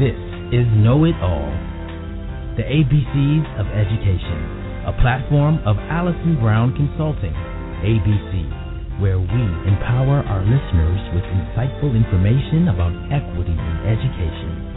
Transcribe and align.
This 0.00 0.16
is 0.48 0.64
Know 0.80 1.04
It 1.04 1.12
All, 1.20 1.52
the 2.56 2.64
ABCs 2.64 3.44
of 3.60 3.68
Education, 3.68 4.40
a 4.88 4.96
platform 4.96 5.60
of 5.68 5.76
Allison 5.92 6.40
Brown 6.40 6.72
Consulting, 6.72 7.36
ABC, 7.84 8.48
where 8.96 9.20
we 9.20 9.44
empower 9.68 10.24
our 10.24 10.40
listeners 10.40 11.04
with 11.12 11.20
insightful 11.28 11.92
information 11.92 12.72
about 12.72 12.96
equity 13.12 13.52
in 13.52 13.76
education. 13.92 14.69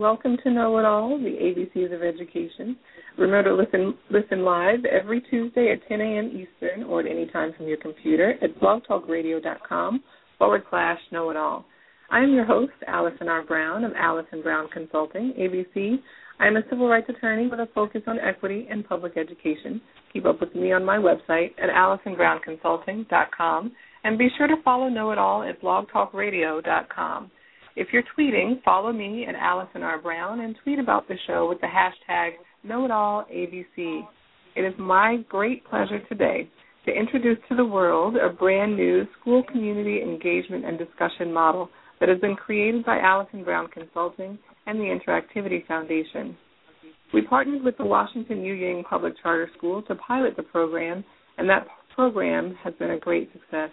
Welcome 0.00 0.38
to 0.44 0.50
Know 0.50 0.78
It 0.78 0.86
All, 0.86 1.18
the 1.18 1.26
ABCs 1.26 1.94
of 1.94 2.02
Education. 2.02 2.74
Remember 3.18 3.50
to 3.50 3.54
listen 3.54 3.92
listen 4.08 4.46
live 4.46 4.86
every 4.86 5.20
Tuesday 5.20 5.72
at 5.72 5.86
10 5.88 6.00
a.m. 6.00 6.28
Eastern 6.28 6.84
or 6.84 7.00
at 7.00 7.06
any 7.06 7.26
time 7.26 7.52
from 7.54 7.68
your 7.68 7.76
computer 7.76 8.32
at 8.40 8.58
blogtalkradio.com 8.58 10.02
forward 10.38 10.62
slash 10.70 10.98
Know 11.12 11.28
It 11.28 11.36
All. 11.36 11.66
I 12.10 12.20
am 12.20 12.32
your 12.32 12.46
host, 12.46 12.72
Allison 12.86 13.28
R. 13.28 13.44
Brown 13.44 13.84
of 13.84 13.92
Allison 13.94 14.40
Brown 14.40 14.70
Consulting, 14.72 15.34
ABC. 15.38 15.96
I 16.38 16.46
am 16.46 16.56
a 16.56 16.62
civil 16.70 16.88
rights 16.88 17.10
attorney 17.10 17.48
with 17.48 17.60
a 17.60 17.68
focus 17.74 18.00
on 18.06 18.18
equity 18.20 18.68
and 18.70 18.88
public 18.88 19.18
education. 19.18 19.82
Keep 20.14 20.24
up 20.24 20.40
with 20.40 20.54
me 20.54 20.72
on 20.72 20.82
my 20.82 20.96
website 20.96 21.50
at 21.62 21.68
AllisonBrownConsulting.com 21.68 23.72
and 24.04 24.16
be 24.16 24.30
sure 24.38 24.46
to 24.46 24.56
follow 24.64 24.88
Know 24.88 25.10
It 25.10 25.18
All 25.18 25.42
at 25.42 25.60
blogtalkradio.com. 25.60 27.30
If 27.80 27.88
you're 27.94 28.02
tweeting, 28.14 28.62
follow 28.62 28.92
me 28.92 29.24
at 29.26 29.34
Allison 29.34 29.82
R. 29.82 29.98
Brown 29.98 30.40
and 30.40 30.54
tweet 30.62 30.78
about 30.78 31.08
the 31.08 31.14
show 31.26 31.48
with 31.48 31.62
the 31.62 31.66
hashtag 31.66 32.32
KnowItAllABC. 32.66 34.02
It 34.54 34.60
is 34.60 34.74
my 34.78 35.24
great 35.30 35.64
pleasure 35.64 35.98
today 36.06 36.46
to 36.84 36.92
introduce 36.92 37.38
to 37.48 37.56
the 37.56 37.64
world 37.64 38.16
a 38.16 38.28
brand 38.28 38.76
new 38.76 39.06
school 39.18 39.42
community 39.50 40.02
engagement 40.02 40.66
and 40.66 40.78
discussion 40.78 41.32
model 41.32 41.70
that 42.00 42.10
has 42.10 42.18
been 42.20 42.36
created 42.36 42.84
by 42.84 42.98
Allison 42.98 43.44
Brown 43.44 43.68
Consulting 43.68 44.38
and 44.66 44.78
the 44.78 44.84
Interactivity 44.84 45.66
Foundation. 45.66 46.36
We 47.14 47.22
partnered 47.22 47.62
with 47.62 47.78
the 47.78 47.86
Washington 47.86 48.42
Yu 48.42 48.52
Ying 48.52 48.84
Public 48.90 49.14
Charter 49.22 49.48
School 49.56 49.80
to 49.84 49.94
pilot 49.94 50.36
the 50.36 50.42
program, 50.42 51.02
and 51.38 51.48
that 51.48 51.66
program 51.94 52.58
has 52.62 52.74
been 52.74 52.90
a 52.90 52.98
great 52.98 53.32
success. 53.32 53.70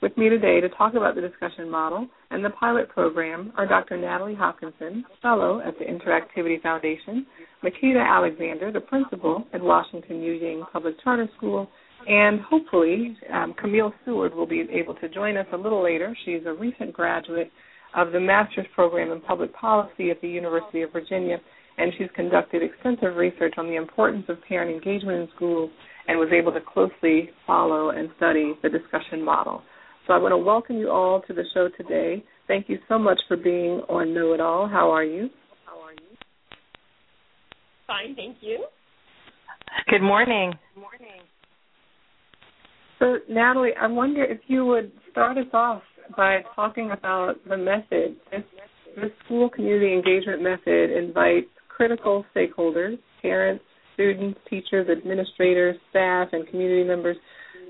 With 0.00 0.16
me 0.16 0.28
today 0.28 0.60
to 0.60 0.68
talk 0.68 0.94
about 0.94 1.16
the 1.16 1.20
discussion 1.20 1.68
model 1.68 2.06
and 2.30 2.44
the 2.44 2.50
pilot 2.50 2.88
program 2.88 3.52
are 3.56 3.66
Dr. 3.66 3.96
Natalie 3.96 4.36
Hopkinson, 4.36 5.04
Fellow 5.20 5.60
at 5.60 5.76
the 5.76 5.84
Interactivity 5.86 6.62
Foundation, 6.62 7.26
Maquita 7.64 8.00
Alexander, 8.00 8.70
the 8.70 8.80
Principal 8.80 9.44
at 9.52 9.60
Washington. 9.60 10.22
Ying 10.22 10.62
Public 10.72 11.02
Charter 11.02 11.28
School, 11.36 11.68
and 12.06 12.40
hopefully 12.42 13.16
um, 13.32 13.54
Camille 13.60 13.92
Seward 14.04 14.36
will 14.36 14.46
be 14.46 14.68
able 14.70 14.94
to 14.94 15.08
join 15.08 15.36
us 15.36 15.46
a 15.52 15.56
little 15.56 15.82
later. 15.82 16.16
She's 16.24 16.42
a 16.46 16.52
recent 16.52 16.92
graduate 16.92 17.50
of 17.96 18.12
the 18.12 18.20
Master's 18.20 18.66
Program 18.76 19.10
in 19.10 19.20
Public 19.20 19.52
Policy 19.52 20.12
at 20.12 20.20
the 20.20 20.28
University 20.28 20.82
of 20.82 20.92
Virginia, 20.92 21.38
and 21.76 21.92
she's 21.98 22.08
conducted 22.14 22.62
extensive 22.62 23.16
research 23.16 23.54
on 23.56 23.66
the 23.66 23.74
importance 23.74 24.26
of 24.28 24.40
parent 24.42 24.70
engagement 24.70 25.22
in 25.22 25.28
schools 25.34 25.70
and 26.06 26.20
was 26.20 26.28
able 26.32 26.52
to 26.52 26.60
closely 26.60 27.30
follow 27.44 27.90
and 27.90 28.10
study 28.16 28.54
the 28.62 28.68
discussion 28.68 29.24
model. 29.24 29.60
So 30.08 30.14
I 30.14 30.18
want 30.18 30.32
to 30.32 30.38
welcome 30.38 30.78
you 30.78 30.90
all 30.90 31.20
to 31.26 31.34
the 31.34 31.44
show 31.52 31.68
today. 31.76 32.24
Thank 32.46 32.70
you 32.70 32.78
so 32.88 32.98
much 32.98 33.20
for 33.28 33.36
being 33.36 33.82
on 33.90 34.14
Know 34.14 34.32
It 34.32 34.40
All. 34.40 34.66
How 34.66 34.90
are 34.90 35.04
you? 35.04 35.28
How 35.66 35.78
are 35.82 35.92
you? 35.92 36.16
Fine, 37.86 38.16
thank 38.16 38.38
you. 38.40 38.64
Good 39.90 40.00
morning. 40.00 40.54
Good 40.74 40.80
morning. 40.80 41.20
So, 42.98 43.18
Natalie, 43.30 43.72
I 43.78 43.86
wonder 43.86 44.24
if 44.24 44.40
you 44.46 44.64
would 44.64 44.90
start 45.12 45.36
us 45.36 45.44
off 45.52 45.82
by 46.16 46.38
talking 46.56 46.90
about 46.90 47.34
the 47.46 47.58
method. 47.58 48.16
This, 48.30 48.44
this 48.96 49.10
school 49.26 49.50
community 49.50 49.92
engagement 49.92 50.42
method 50.42 50.90
invites 50.90 51.48
critical 51.68 52.24
stakeholders, 52.34 52.98
parents, 53.20 53.62
students, 53.92 54.40
teachers, 54.48 54.88
administrators, 54.88 55.76
staff, 55.90 56.28
and 56.32 56.48
community 56.48 56.84
members 56.84 57.18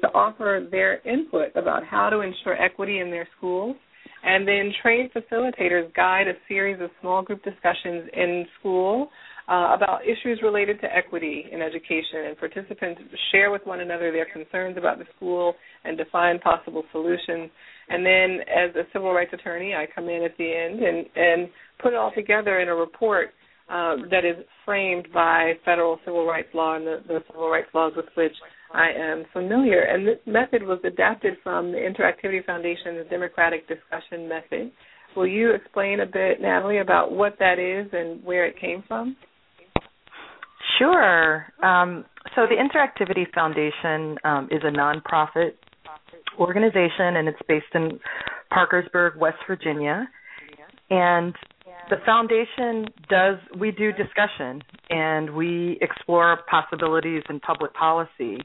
to 0.01 0.09
offer 0.09 0.67
their 0.71 1.01
input 1.07 1.55
about 1.55 1.85
how 1.85 2.11
to 2.11 2.21
ensure 2.21 2.61
equity 2.61 3.01
in 3.01 3.11
their 3.11 3.29
schools. 3.37 3.77
And 4.25 4.47
then 4.47 4.73
trained 4.83 5.11
facilitators 5.13 5.95
guide 5.95 6.27
a 6.29 6.35
series 6.49 6.81
of 6.81 6.91
small 7.01 7.23
group 7.23 7.43
discussions 7.45 8.09
in 8.13 8.47
school 8.59 9.11
uh, 9.49 9.75
about 9.75 10.01
issues 10.05 10.41
related 10.43 10.81
to 10.81 10.95
equity 10.95 11.47
in 11.51 11.63
education. 11.63 12.27
And 12.27 12.37
participants 12.37 13.01
share 13.33 13.51
with 13.51 13.63
one 13.65 13.81
another 13.81 14.13
their 14.13 14.27
concerns 14.27 14.77
about 14.77 14.99
the 14.99 15.05
school 15.17 15.55
and 15.85 15.97
define 15.97 16.39
possible 16.41 16.83
solutions. 16.93 17.51
And 17.89 18.05
then, 18.05 18.41
as 18.43 18.75
a 18.77 18.83
civil 18.93 19.13
rights 19.15 19.33
attorney, 19.33 19.75
I 19.75 19.87
come 19.95 20.09
in 20.09 20.23
at 20.23 20.37
the 20.37 20.53
end 20.53 20.81
and, 20.81 21.07
and 21.17 21.49
put 21.81 21.93
it 21.93 21.97
all 21.97 22.13
together 22.15 22.61
in 22.61 22.69
a 22.69 22.75
report 22.75 23.31
uh, 23.71 23.97
that 24.11 24.25
is 24.25 24.45
framed 24.65 25.09
by 25.13 25.53
federal 25.65 25.99
civil 26.05 26.27
rights 26.27 26.49
law 26.55 26.77
and 26.77 26.87
the, 26.87 27.03
the 27.07 27.21
civil 27.31 27.51
rights 27.51 27.69
laws 27.75 27.93
with 27.97 28.07
which 28.15 28.33
I 28.73 28.91
am 28.91 29.25
familiar. 29.33 29.81
And 29.81 30.07
this 30.07 30.19
method 30.27 30.63
was 30.63 30.79
adapted 30.85 31.35
from 31.43 31.73
the 31.73 31.79
Interactivity 31.79 32.45
Foundation's 32.45 33.09
democratic 33.11 33.67
discussion 33.69 34.29
method. 34.29 34.71
Will 35.17 35.27
you 35.27 35.53
explain 35.55 36.01
a 36.01 36.07
bit, 36.07 36.41
Natalie, 36.41 36.79
about 36.79 37.13
what 37.13 37.37
that 37.39 37.59
is 37.59 37.89
and 37.93 38.23
where 38.23 38.47
it 38.47 38.61
came 38.61 38.85
from? 38.87 39.17
Sure. 40.79 41.47
Um, 41.63 42.05
so 42.35 42.47
the 42.47 42.57
Interactivity 42.57 43.25
Foundation 43.35 44.17
um, 44.25 44.49
is 44.51 44.61
a 44.65 44.71
nonprofit 44.71 45.53
organization, 46.39 47.17
and 47.17 47.29
it's 47.29 47.39
based 47.49 47.67
in 47.75 47.99
Parkersburg, 48.51 49.17
West 49.17 49.39
Virginia. 49.47 50.09
And 50.91 51.35
the 51.91 51.97
foundation 52.05 52.87
does 53.09 53.37
we 53.59 53.71
do 53.71 53.93
discussion 53.93 54.63
and 54.91 55.31
we 55.35 55.79
explore 55.81 56.39
possibilities 56.51 57.23
in 57.29 57.41
public 57.41 57.75
policy. 57.75 58.39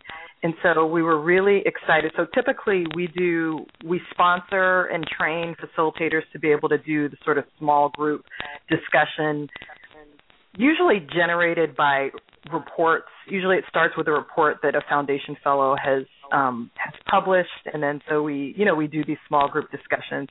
And 0.44 0.54
so 0.62 0.86
we 0.86 1.02
were 1.02 1.22
really 1.22 1.62
excited. 1.66 2.12
So 2.18 2.26
typically 2.34 2.86
we 2.96 3.08
do 3.08 3.66
we 3.86 4.02
sponsor 4.12 4.86
and 4.86 5.06
train 5.06 5.56
facilitators 5.56 6.24
to 6.34 6.40
be 6.40 6.52
able 6.52 6.70
to 6.70 6.78
do 6.78 7.10
the 7.10 7.18
sort 7.24 7.38
of 7.38 7.46
small 7.60 7.90
group 7.90 8.26
discussion 8.70 9.50
usually 10.58 11.00
generated 11.14 11.76
by 11.76 12.10
reports. 12.52 13.08
Usually 13.28 13.58
it 13.58 13.64
starts 13.70 13.96
with 13.98 14.08
a 14.08 14.12
report 14.12 14.58
that 14.64 14.76
a 14.76 14.82
foundation 14.90 15.36
fellow 15.44 15.76
has 15.84 16.04
um, 16.32 16.72
has 16.76 16.94
published 17.10 17.50
and 17.72 17.84
then 17.84 18.02
so 18.10 18.24
we 18.24 18.56
you 18.58 18.66
know 18.66 18.74
we 18.74 18.88
do 18.88 19.04
these 19.06 19.18
small 19.28 19.48
group 19.48 19.70
discussions 19.70 20.30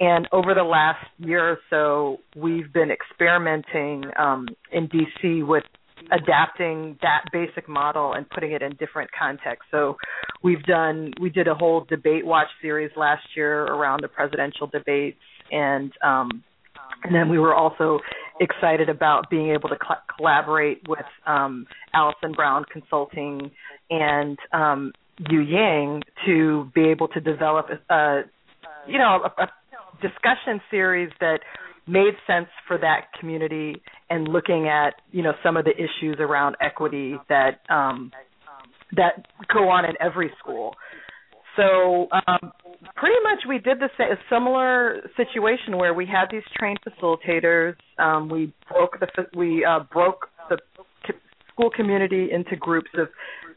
and 0.00 0.26
over 0.32 0.54
the 0.54 0.64
last 0.64 1.04
year 1.18 1.46
or 1.46 1.58
so, 1.68 2.18
we've 2.34 2.72
been 2.72 2.90
experimenting 2.90 4.04
um, 4.18 4.48
in 4.72 4.88
DC 4.88 5.46
with 5.46 5.64
adapting 6.10 6.98
that 7.02 7.24
basic 7.32 7.68
model 7.68 8.14
and 8.14 8.28
putting 8.30 8.52
it 8.52 8.62
in 8.62 8.74
different 8.76 9.10
contexts. 9.16 9.66
So 9.70 9.96
we've 10.42 10.62
done 10.62 11.12
we 11.20 11.28
did 11.28 11.46
a 11.46 11.54
whole 11.54 11.84
debate 11.88 12.24
watch 12.24 12.48
series 12.62 12.90
last 12.96 13.22
year 13.36 13.64
around 13.64 14.00
the 14.02 14.08
presidential 14.08 14.66
debates 14.66 15.18
and 15.52 15.92
um 16.02 16.42
and 17.02 17.14
then 17.14 17.28
we 17.28 17.38
were 17.38 17.54
also 17.54 17.98
excited 18.40 18.88
about 18.88 19.30
being 19.30 19.50
able 19.50 19.68
to 19.68 19.76
cl- 19.82 20.02
collaborate 20.16 20.80
with 20.88 21.04
um 21.26 21.66
Allison 21.92 22.32
Brown 22.32 22.64
Consulting 22.72 23.50
and 23.90 24.38
um 24.52 24.92
Yu 25.28 25.40
Ying 25.40 26.02
to 26.24 26.70
be 26.74 26.88
able 26.88 27.08
to 27.08 27.20
develop 27.20 27.66
a, 27.90 28.22
you 28.88 28.98
know 28.98 29.20
a, 29.24 29.42
a 29.42 29.48
discussion 30.00 30.60
series 30.70 31.10
that 31.20 31.40
made 31.86 32.14
sense 32.26 32.48
for 32.66 32.78
that 32.78 33.06
community 33.18 33.82
and 34.08 34.28
looking 34.28 34.68
at 34.68 34.94
you 35.12 35.22
know 35.22 35.32
some 35.42 35.56
of 35.56 35.64
the 35.64 35.72
issues 35.72 36.16
around 36.18 36.56
equity 36.60 37.16
that 37.28 37.60
um, 37.68 38.10
that 38.96 39.26
go 39.52 39.68
on 39.68 39.84
in 39.84 39.92
every 40.00 40.30
school. 40.38 40.74
So 41.56 42.08
um, 42.26 42.52
pretty 42.96 43.16
much 43.22 43.40
we 43.48 43.58
did 43.58 43.80
this 43.80 43.90
a 43.98 44.14
similar 44.32 45.00
situation 45.16 45.76
where 45.76 45.92
we 45.94 46.06
had 46.06 46.26
these 46.30 46.42
trained 46.58 46.78
facilitators. 46.86 47.74
Um, 47.98 48.28
we 48.28 48.52
broke 48.68 48.98
the 49.00 49.06
we 49.36 49.64
uh, 49.64 49.80
broke 49.92 50.28
the 50.48 50.58
school 51.52 51.70
community 51.74 52.28
into 52.32 52.56
groups 52.56 52.90
of 52.96 53.08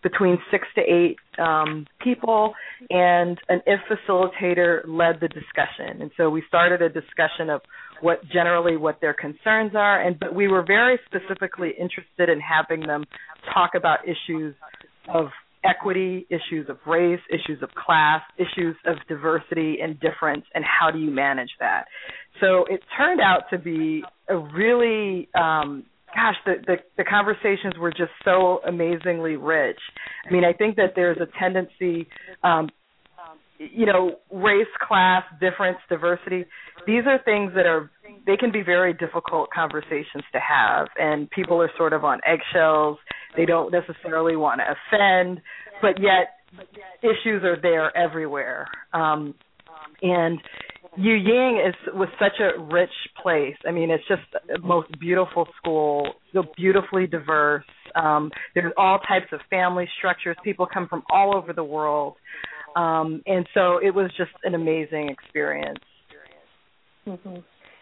between 0.02 0.38
six 0.52 0.68
to 0.76 0.82
eight 0.82 1.18
um, 1.40 1.88
people, 2.04 2.54
and 2.90 3.38
an 3.50 3.62
IF 3.66 3.80
facilitator 3.90 4.82
led 4.88 5.20
the 5.20 5.28
discussion. 5.28 6.02
And 6.02 6.12
so 6.18 6.30
we 6.30 6.44
started 6.48 6.82
a 6.82 6.90
discussion 6.90 7.50
of 7.50 7.62
what 8.02 8.20
generally 8.32 8.78
what 8.78 9.00
their 9.02 9.14
concerns 9.14 9.72
are, 9.76 10.02
and 10.02 10.20
but 10.20 10.36
we 10.36 10.48
were 10.48 10.64
very 10.64 11.00
specifically 11.06 11.72
interested 11.80 12.30
in 12.30 12.40
having 12.40 12.82
them 12.82 13.06
talk 13.54 13.72
about 13.76 14.00
issues 14.08 14.56
of 15.14 15.28
equity, 15.64 16.28
issues 16.30 16.70
of 16.70 16.78
race, 16.86 17.20
issues 17.30 17.62
of 17.62 17.70
class, 17.72 18.22
issues 18.38 18.76
of 18.86 18.98
diversity 19.08 19.78
and 19.82 20.00
difference, 20.00 20.44
and 20.54 20.64
how 20.66 20.92
do 20.92 21.00
you 21.00 21.10
manage 21.10 21.52
that? 21.60 21.86
So 22.42 22.66
it 22.70 22.82
turned 22.98 23.22
out 23.22 23.44
to 23.52 23.58
be 23.58 24.04
a 24.28 24.38
really 24.38 25.30
um, 25.36 25.86
gosh, 26.16 26.36
the, 26.46 26.56
the 26.66 26.76
the 26.98 27.04
conversations 27.04 27.78
were 27.80 27.92
just 27.92 28.12
so 28.24 28.60
amazingly 28.68 29.36
rich. 29.36 29.80
I 30.28 30.32
mean, 30.32 30.44
I 30.44 30.54
think 30.54 30.76
that 30.78 30.94
there's 30.96 31.18
a 31.18 31.28
tendency, 31.40 32.08
um, 32.44 32.70
you 33.60 33.86
know, 33.86 34.16
race, 34.32 34.68
class, 34.88 35.24
difference, 35.40 35.78
diversity. 35.90 36.46
These 36.86 37.04
are 37.08 37.20
things 37.24 37.54
that 37.56 37.66
are 37.66 37.92
they 38.26 38.38
can 38.38 38.52
be 38.52 38.62
very 38.62 38.94
difficult 38.94 39.50
conversations 39.54 40.24
to 40.32 40.40
have, 40.40 40.88
and 40.98 41.30
people 41.30 41.62
are 41.62 41.72
sort 41.78 41.94
of 41.94 42.04
on 42.04 42.20
eggshells. 42.26 42.98
They 43.36 43.46
don't 43.46 43.72
necessarily 43.72 44.36
want 44.36 44.62
to 44.62 44.76
offend, 44.76 45.42
but 45.82 46.02
yet 46.02 46.38
issues 47.02 47.44
are 47.44 47.60
there 47.62 47.96
everywhere. 47.98 48.68
Um, 48.94 49.34
and 50.02 50.40
Yu 50.96 51.14
Ying 51.14 51.64
is 51.68 51.76
was 51.94 52.10
such 52.20 52.40
a 52.40 52.62
rich 52.62 52.90
place. 53.22 53.56
I 53.68 53.72
mean, 53.72 53.90
it's 53.90 54.04
just 54.08 54.22
the 54.48 54.60
most 54.60 54.88
beautiful 55.00 55.48
school, 55.58 56.14
so 56.34 56.44
beautifully 56.56 57.08
diverse. 57.08 57.66
Um, 57.96 58.32
there's 58.54 58.74
all 58.78 59.00
types 59.00 59.28
of 59.32 59.40
family 59.50 59.88
structures. 59.98 60.36
People 60.44 60.68
come 60.72 60.88
from 60.88 61.04
all 61.12 61.36
over 61.36 61.54
the 61.54 61.64
world, 61.64 62.16
um, 62.76 63.22
and 63.26 63.48
so 63.54 63.78
it 63.78 63.94
was 63.94 64.12
just 64.18 64.32
an 64.44 64.56
amazing 64.56 65.10
experience. 65.10 65.80
Mm-hmm. 67.08 67.38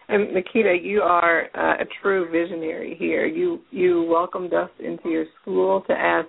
And 0.08 0.28
Maquita, 0.34 0.76
you 0.82 1.00
are 1.02 1.44
uh, 1.54 1.82
a 1.82 1.86
true 2.02 2.30
visionary 2.30 2.96
here. 2.98 3.26
You 3.26 3.60
you 3.70 4.04
welcomed 4.04 4.54
us 4.54 4.70
into 4.78 5.10
your 5.10 5.26
school 5.40 5.82
to 5.86 5.92
ask 5.92 6.28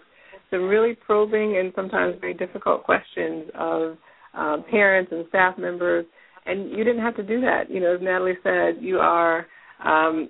some 0.52 0.64
really 0.64 0.96
probing 0.96 1.58
and 1.58 1.72
sometimes 1.76 2.16
very 2.20 2.34
difficult 2.34 2.84
questions 2.84 3.50
of 3.58 3.98
uh, 4.38 4.58
parents 4.70 5.12
and 5.12 5.26
staff 5.30 5.58
members 5.58 6.06
and 6.46 6.72
you 6.72 6.84
didn't 6.84 7.02
have 7.02 7.16
to 7.18 7.24
do 7.24 7.42
that. 7.42 7.70
You 7.70 7.80
know, 7.80 7.96
as 7.96 8.02
Natalie 8.02 8.38
said, 8.44 8.78
you 8.80 9.00
are 9.00 9.46
um, 9.84 10.30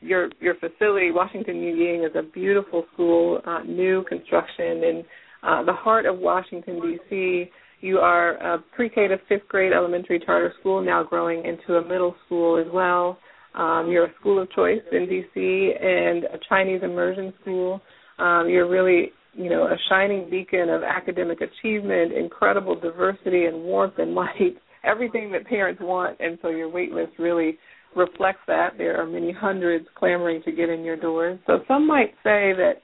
your 0.00 0.30
your 0.40 0.54
facility, 0.54 1.10
Washington 1.10 1.56
Yu 1.62 1.74
Ying, 1.74 2.04
is 2.04 2.12
a 2.14 2.22
beautiful 2.22 2.84
school, 2.92 3.40
uh, 3.46 3.60
new 3.60 4.04
construction 4.04 4.82
in 4.84 5.04
uh, 5.42 5.62
the 5.64 5.72
heart 5.72 6.06
of 6.06 6.18
Washington 6.18 6.80
D.C. 6.80 7.50
You 7.80 7.98
are 7.98 8.32
a 8.54 8.58
pre-K 8.74 9.08
to 9.08 9.18
fifth 9.28 9.46
grade 9.48 9.72
elementary 9.72 10.18
charter 10.24 10.54
school, 10.60 10.82
now 10.82 11.02
growing 11.02 11.44
into 11.44 11.76
a 11.76 11.86
middle 11.86 12.14
school 12.24 12.58
as 12.58 12.66
well. 12.72 13.18
Um, 13.54 13.88
you're 13.90 14.06
a 14.06 14.14
school 14.18 14.40
of 14.40 14.50
choice 14.52 14.80
in 14.90 15.06
D.C. 15.06 15.72
and 15.80 16.24
a 16.24 16.38
Chinese 16.48 16.80
immersion 16.82 17.32
school. 17.42 17.80
Um, 18.18 18.48
you're 18.48 18.68
really, 18.68 19.12
you 19.34 19.50
know, 19.50 19.64
a 19.64 19.76
shining 19.90 20.30
beacon 20.30 20.70
of 20.70 20.82
academic 20.82 21.40
achievement, 21.40 22.12
incredible 22.12 22.78
diversity 22.78 23.44
and 23.44 23.62
warmth 23.62 23.98
and 23.98 24.14
light 24.14 24.56
everything 24.84 25.32
that 25.32 25.46
parents 25.46 25.80
want, 25.82 26.18
and 26.20 26.38
so 26.42 26.48
your 26.48 26.68
wait 26.68 26.92
list 26.92 27.12
really 27.18 27.58
reflects 27.96 28.40
that. 28.46 28.76
There 28.76 29.00
are 29.00 29.06
many 29.06 29.32
hundreds 29.32 29.86
clamoring 29.96 30.42
to 30.44 30.52
get 30.52 30.68
in 30.68 30.84
your 30.84 30.96
doors. 30.96 31.38
So 31.46 31.60
some 31.68 31.86
might 31.86 32.10
say 32.22 32.52
that, 32.52 32.74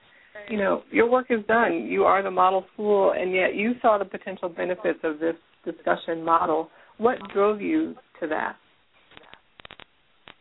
you 0.49 0.57
know, 0.57 0.83
your 0.91 1.11
work 1.11 1.27
is 1.31 1.45
done. 1.47 1.87
You 1.89 2.05
are 2.05 2.23
the 2.23 2.31
model 2.31 2.65
school, 2.75 3.13
and 3.17 3.33
yet 3.35 3.55
you 3.55 3.73
saw 3.83 3.99
the 3.99 4.05
potential 4.05 4.49
benefits 4.49 5.01
of 5.03 5.19
this 5.19 5.35
discussion 5.65 6.25
model. 6.25 6.71
What 6.99 7.19
drove 7.35 7.61
you 7.61 7.95
to 8.21 8.29
that? 8.29 8.57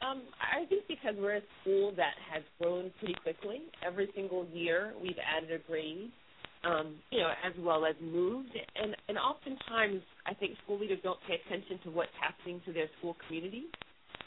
Um, 0.01 0.21
I 0.39 0.65
think 0.65 0.83
because 0.87 1.15
we're 1.19 1.37
a 1.37 1.41
school 1.61 1.93
that 1.97 2.13
has 2.31 2.43
grown 2.59 2.91
pretty 2.99 3.15
quickly. 3.21 3.63
Every 3.85 4.09
single 4.15 4.47
year, 4.53 4.93
we've 5.01 5.17
added 5.19 5.51
a 5.51 5.67
grade 5.67 6.11
um, 6.63 6.95
you 7.09 7.19
know, 7.19 7.31
as 7.45 7.53
well 7.59 7.85
as 7.85 7.95
moved. 8.01 8.51
And 8.81 8.95
and 9.07 9.17
oftentimes, 9.17 10.01
I 10.25 10.33
think 10.33 10.53
school 10.63 10.79
leaders 10.79 10.99
don't 11.03 11.19
pay 11.27 11.37
attention 11.45 11.79
to 11.83 11.91
what's 11.91 12.11
happening 12.19 12.61
to 12.65 12.73
their 12.73 12.89
school 12.99 13.15
community. 13.27 13.65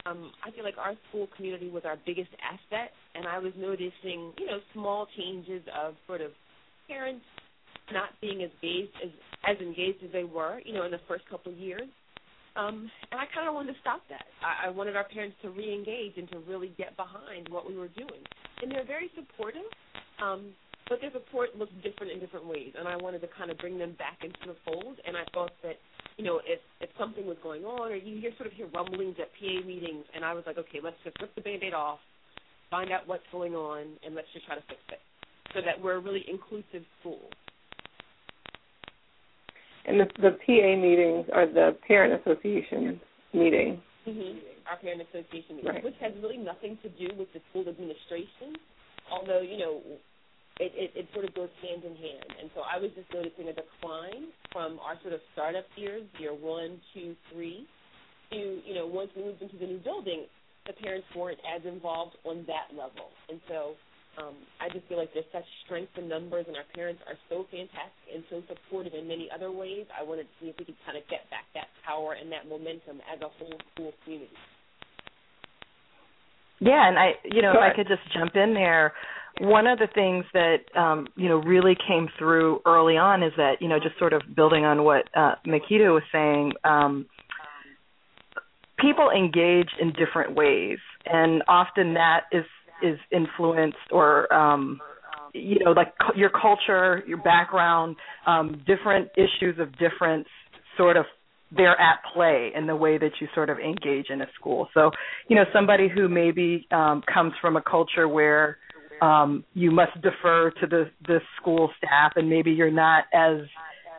Um, 0.05 0.33
I 0.45 0.51
feel 0.51 0.65
like 0.65 0.79
our 0.79 0.95
school 1.09 1.29
community 1.37 1.71
was 1.71 1.85
our 1.85 1.97
biggest 2.05 2.31
asset, 2.43 2.91
and 3.15 3.27
I 3.27 3.39
was 3.39 3.53
noticing, 3.57 4.33
you 4.39 4.47
know, 4.47 4.59
small 4.73 5.07
changes 5.17 5.63
of 5.79 5.95
sort 6.07 6.21
of 6.21 6.33
parents 6.89 7.25
not 7.93 8.11
being 8.21 8.43
as 8.43 8.51
engaged 8.63 8.93
as 9.03 9.11
as 9.45 9.57
engaged 9.59 10.03
as 10.05 10.13
they 10.13 10.25
were, 10.25 10.61
you 10.65 10.73
know, 10.73 10.85
in 10.85 10.91
the 10.91 11.01
first 11.07 11.29
couple 11.29 11.53
of 11.53 11.59
years. 11.59 11.89
Um, 12.55 12.91
and 13.11 13.19
I 13.19 13.25
kind 13.35 13.49
of 13.49 13.55
wanted 13.55 13.73
to 13.73 13.81
stop 13.81 14.03
that. 14.11 14.27
I, 14.45 14.69
I 14.69 14.71
wanted 14.71 14.95
our 14.95 15.09
parents 15.09 15.37
to 15.41 15.49
re-engage 15.49 16.19
and 16.19 16.31
to 16.33 16.39
really 16.41 16.73
get 16.77 16.95
behind 16.97 17.49
what 17.49 17.67
we 17.67 17.77
were 17.77 17.89
doing. 17.89 18.21
And 18.61 18.71
they're 18.71 18.85
very 18.85 19.11
supportive. 19.17 19.65
Um, 20.21 20.53
but 20.93 21.01
their 21.01 21.13
support 21.13 21.57
looks 21.57 21.73
different 21.83 22.13
in 22.13 22.21
different 22.21 22.45
ways, 22.45 22.77
and 22.77 22.87
I 22.87 22.97
wanted 22.97 23.23
to 23.23 23.29
kind 23.33 23.51
of 23.51 23.57
bring 23.57 23.79
them 23.79 23.97
back 23.97 24.21
into 24.21 24.37
the 24.45 24.57
fold. 24.61 25.01
And 25.07 25.17
I 25.17 25.25
thought 25.33 25.53
that, 25.63 25.81
you 26.19 26.25
know, 26.25 26.43
if 26.45 26.61
if 26.83 26.91
something 27.01 27.25
was 27.25 27.39
going 27.43 27.65
on, 27.65 27.91
or 27.91 27.97
you 27.97 28.21
hear 28.21 28.31
sort 28.37 28.47
of 28.49 28.53
hear 28.53 28.69
rumblings 28.75 29.17
at 29.17 29.33
PA 29.41 29.67
meetings, 29.67 30.05
and 30.15 30.23
I 30.23 30.35
was 30.35 30.45
like, 30.47 30.59
okay, 30.59 30.81
let's 30.85 31.01
just 31.03 31.17
rip 31.19 31.35
the 31.35 31.41
band-aid 31.41 31.73
off, 31.73 31.99
find 32.69 32.93
out 32.93 33.09
what's 33.09 33.25
going 33.33 33.55
on, 33.55 33.97
and 34.05 34.15
let's 34.15 34.29
just 34.35 34.45
try 34.45 34.55
to 34.55 34.61
fix 34.69 34.85
it, 34.93 35.01
so 35.55 35.65
that 35.65 35.81
we're 35.81 35.97
a 35.97 35.99
really 35.99 36.27
inclusive 36.29 36.85
school. 37.01 37.25
And 39.87 39.99
the 39.99 40.05
the 40.21 40.37
PA 40.45 40.77
meetings 40.77 41.25
are 41.33 41.47
the 41.49 41.75
parent 41.89 42.21
association 42.21 43.01
meeting. 43.33 43.81
Mm-hmm. 44.07 44.45
Our 44.69 44.77
parent 44.77 45.01
association 45.09 45.57
meeting, 45.57 45.73
right. 45.73 45.85
which 45.85 45.97
has 46.03 46.13
really 46.21 46.37
nothing 46.37 46.77
to 46.85 46.91
do 47.01 47.17
with 47.17 47.33
the 47.33 47.41
school 47.49 47.65
administration 47.67 48.61
although 49.11 49.41
you 49.41 49.59
know 49.59 49.81
it, 50.61 50.73
it, 50.75 50.91
it 50.95 51.07
sort 51.13 51.25
of 51.25 51.35
goes 51.35 51.49
hand 51.63 51.85
in 51.85 51.97
hand. 51.97 52.29
And 52.41 52.51
so 52.55 52.63
I 52.63 52.79
was 52.79 52.91
just 52.95 53.09
noticing 53.13 53.49
a 53.49 53.57
decline 53.57 54.33
from 54.53 54.79
our 54.81 54.99
sort 55.03 55.15
of 55.15 55.21
startup 55.33 55.65
years, 55.77 56.05
year 56.19 56.35
one, 56.35 56.81
two, 56.93 57.17
three, 57.33 57.67
to, 58.31 58.61
you 58.65 58.75
know, 58.75 58.87
once 58.87 59.11
we 59.17 59.25
moved 59.25 59.43
into 59.43 59.57
the 59.57 59.67
new 59.67 59.79
building, 59.79 60.27
the 60.67 60.73
parents 60.75 61.07
weren't 61.17 61.41
as 61.43 61.65
involved 61.67 62.17
on 62.25 62.45
that 62.47 62.71
level. 62.71 63.11
And 63.29 63.41
so 63.49 63.75
um, 64.21 64.37
I 64.61 64.69
just 64.69 64.87
feel 64.89 64.99
like 64.99 65.11
there's 65.15 65.29
such 65.33 65.49
strength 65.65 65.97
in 65.97 66.09
numbers, 66.09 66.45
and 66.47 66.57
our 66.57 66.69
parents 66.77 67.01
are 67.09 67.17
so 67.29 67.49
fantastic 67.51 68.05
and 68.13 68.23
so 68.29 68.45
supportive 68.45 68.93
in 68.93 69.09
many 69.09 69.29
other 69.33 69.51
ways. 69.51 69.89
I 69.89 70.05
wanted 70.05 70.29
to 70.29 70.35
see 70.41 70.49
if 70.53 70.57
we 70.59 70.65
could 70.65 70.77
kind 70.85 70.97
of 71.01 71.05
get 71.09 71.29
back 71.33 71.49
that 71.55 71.73
power 71.85 72.13
and 72.13 72.31
that 72.31 72.45
momentum 72.45 73.01
as 73.09 73.21
a 73.25 73.31
whole 73.41 73.57
school 73.73 73.93
community. 74.05 74.37
Yeah, 76.61 76.87
and 76.87 76.99
I, 76.99 77.19
you 77.25 77.43
know, 77.43 77.51
if 77.51 77.59
I 77.59 77.75
could 77.75 77.89
just 77.89 78.05
jump 78.15 78.37
in 78.37 78.55
there, 78.55 78.93
one 79.43 79.67
of 79.67 79.81
the 79.81 79.89
things 79.93 80.25
that 80.35 80.59
um, 80.81 81.09
you 81.17 81.29
know 81.29 81.39
really 81.39 81.77
came 81.89 82.09
through 82.17 82.61
early 82.65 82.97
on 82.97 83.25
is 83.25 83.33
that 83.37 83.55
you 83.61 83.69
know 83.69 83.79
just 83.81 83.99
sort 83.99 84.13
of 84.13 84.23
building 84.37 84.65
on 84.65 84.85
what 84.85 85.09
uh, 85.17 85.35
Maquita 85.45 85.93
was 85.93 86.05
saying, 86.13 86.53
um, 86.63 87.07
people 88.79 89.11
engage 89.11 89.71
in 89.81 89.93
different 89.93 90.37
ways, 90.37 90.79
and 91.07 91.43
often 91.49 91.95
that 91.95 92.23
is 92.31 92.45
is 92.85 92.99
influenced 93.11 93.77
or 93.91 94.33
um, 94.33 94.81
you 95.35 95.59
know 95.65 95.73
like 95.73 95.93
cu- 95.99 96.17
your 96.17 96.31
culture, 96.31 97.03
your 97.09 97.19
background, 97.19 97.97
um, 98.29 98.63
different 98.65 99.09
issues 99.17 99.59
of 99.59 99.73
difference 99.73 100.29
sort 100.77 100.97
of 100.97 101.05
they're 101.55 101.79
at 101.79 101.99
play 102.15 102.51
in 102.55 102.67
the 102.67 102.77
way 102.77 102.97
that 102.97 103.11
you 103.21 103.29
sort 103.35 103.51
of 103.51 103.59
engage 103.59 104.07
in 104.09 104.23
a 104.23 104.27
school. 104.39 104.69
So, 104.73 104.91
you 105.29 105.37
know, 105.37 105.45
somebody 105.53 105.87
who 105.87 106.09
maybe 106.09 106.67
um, 106.71 107.03
comes 107.13 107.35
from 107.43 107.57
a 107.57 107.63
culture 107.63 108.09
where 108.09 108.57
um, 109.03 109.45
you 109.53 109.73
must 109.73 110.01
defer 110.01 110.53
to 110.61 110.67
the 110.67 110.91
the 111.07 111.19
school 111.41 111.71
staff, 111.77 112.13
and 112.17 112.31
maybe 112.31 112.53
you're 112.53 112.71
not 112.71 113.05
as 113.13 113.41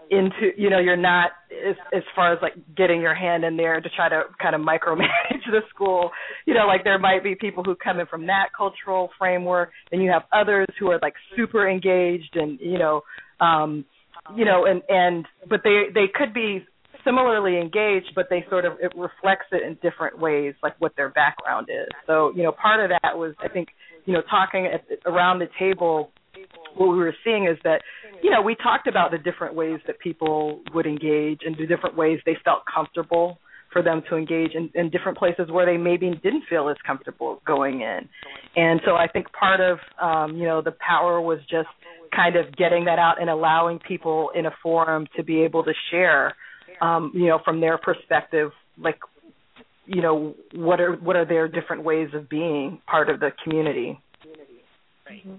into 0.09 0.49
you 0.57 0.69
know 0.69 0.79
you're 0.79 0.95
not 0.95 1.31
as 1.51 1.75
as 1.93 2.03
far 2.15 2.33
as 2.33 2.39
like 2.41 2.53
getting 2.75 3.01
your 3.01 3.13
hand 3.13 3.43
in 3.43 3.57
there 3.57 3.79
to 3.81 3.89
try 3.89 4.07
to 4.07 4.23
kind 4.41 4.55
of 4.55 4.61
micromanage 4.61 5.43
the 5.51 5.61
school 5.73 6.11
you 6.45 6.53
know 6.53 6.67
like 6.67 6.83
there 6.83 6.99
might 6.99 7.23
be 7.23 7.35
people 7.35 7.63
who 7.63 7.73
come 7.73 8.01
in 8.01 8.05
from 8.07 8.27
that 8.27 8.47
cultural 8.55 9.09
framework 9.17 9.71
and 9.93 10.03
you 10.03 10.11
have 10.11 10.23
others 10.33 10.67
who 10.77 10.91
are 10.91 10.99
like 11.01 11.13
super 11.37 11.69
engaged 11.69 12.35
and 12.35 12.59
you 12.59 12.77
know 12.77 13.01
um 13.39 13.85
you 14.35 14.43
know 14.43 14.65
and 14.65 14.81
and 14.89 15.25
but 15.49 15.61
they 15.63 15.85
they 15.93 16.05
could 16.13 16.33
be 16.33 16.65
similarly 17.03 17.59
engaged, 17.59 18.11
but 18.15 18.27
they 18.29 18.45
sort 18.49 18.65
of 18.65 18.73
it 18.81 18.91
reflects 18.95 19.47
it 19.51 19.63
in 19.63 19.77
different 19.81 20.19
ways, 20.19 20.53
like 20.63 20.79
what 20.79 20.95
their 20.95 21.09
background 21.09 21.67
is. 21.69 21.89
So 22.07 22.31
you 22.35 22.43
know, 22.43 22.51
part 22.51 22.79
of 22.79 22.89
that 23.01 23.17
was 23.17 23.33
I 23.39 23.47
think 23.47 23.69
you 24.05 24.13
know 24.13 24.21
talking 24.29 24.67
at, 24.67 24.83
around 25.05 25.39
the 25.39 25.47
table. 25.59 26.11
What 26.75 26.87
we 26.87 26.97
were 26.97 27.15
seeing 27.23 27.45
is 27.45 27.57
that, 27.63 27.83
you 28.23 28.31
know, 28.31 28.41
we 28.41 28.55
talked 28.55 28.87
about 28.87 29.11
the 29.11 29.19
different 29.19 29.53
ways 29.53 29.79
that 29.85 29.99
people 29.99 30.61
would 30.73 30.87
engage 30.87 31.41
and 31.45 31.55
the 31.55 31.67
different 31.67 31.95
ways 31.95 32.19
they 32.25 32.35
felt 32.43 32.63
comfortable 32.73 33.37
for 33.71 33.83
them 33.83 34.01
to 34.09 34.15
engage 34.15 34.55
in, 34.55 34.71
in 34.73 34.89
different 34.89 35.15
places 35.19 35.51
where 35.51 35.67
they 35.67 35.77
maybe 35.77 36.09
didn't 36.23 36.43
feel 36.49 36.69
as 36.69 36.77
comfortable 36.85 37.41
going 37.45 37.81
in. 37.81 38.09
And 38.55 38.81
so 38.85 38.95
I 38.95 39.07
think 39.07 39.31
part 39.33 39.61
of 39.61 39.77
um, 40.01 40.35
you 40.35 40.45
know 40.45 40.61
the 40.63 40.75
power 40.85 41.21
was 41.21 41.39
just 41.41 41.69
kind 42.15 42.35
of 42.35 42.55
getting 42.55 42.85
that 42.85 42.97
out 42.97 43.21
and 43.21 43.29
allowing 43.29 43.77
people 43.87 44.31
in 44.33 44.47
a 44.47 44.51
forum 44.63 45.05
to 45.15 45.23
be 45.23 45.41
able 45.43 45.63
to 45.63 45.73
share 45.91 46.33
um, 46.81 47.11
you 47.13 47.27
know, 47.27 47.39
from 47.43 47.61
their 47.61 47.77
perspective, 47.77 48.51
like, 48.77 48.99
you 49.85 50.01
know, 50.01 50.35
what 50.55 50.79
are 50.79 50.93
what 50.93 51.15
are 51.15 51.25
their 51.25 51.47
different 51.47 51.83
ways 51.83 52.09
of 52.13 52.29
being 52.29 52.79
part 52.87 53.09
of 53.09 53.19
the 53.19 53.31
community? 53.43 53.99
Mm-hmm. 55.11 55.33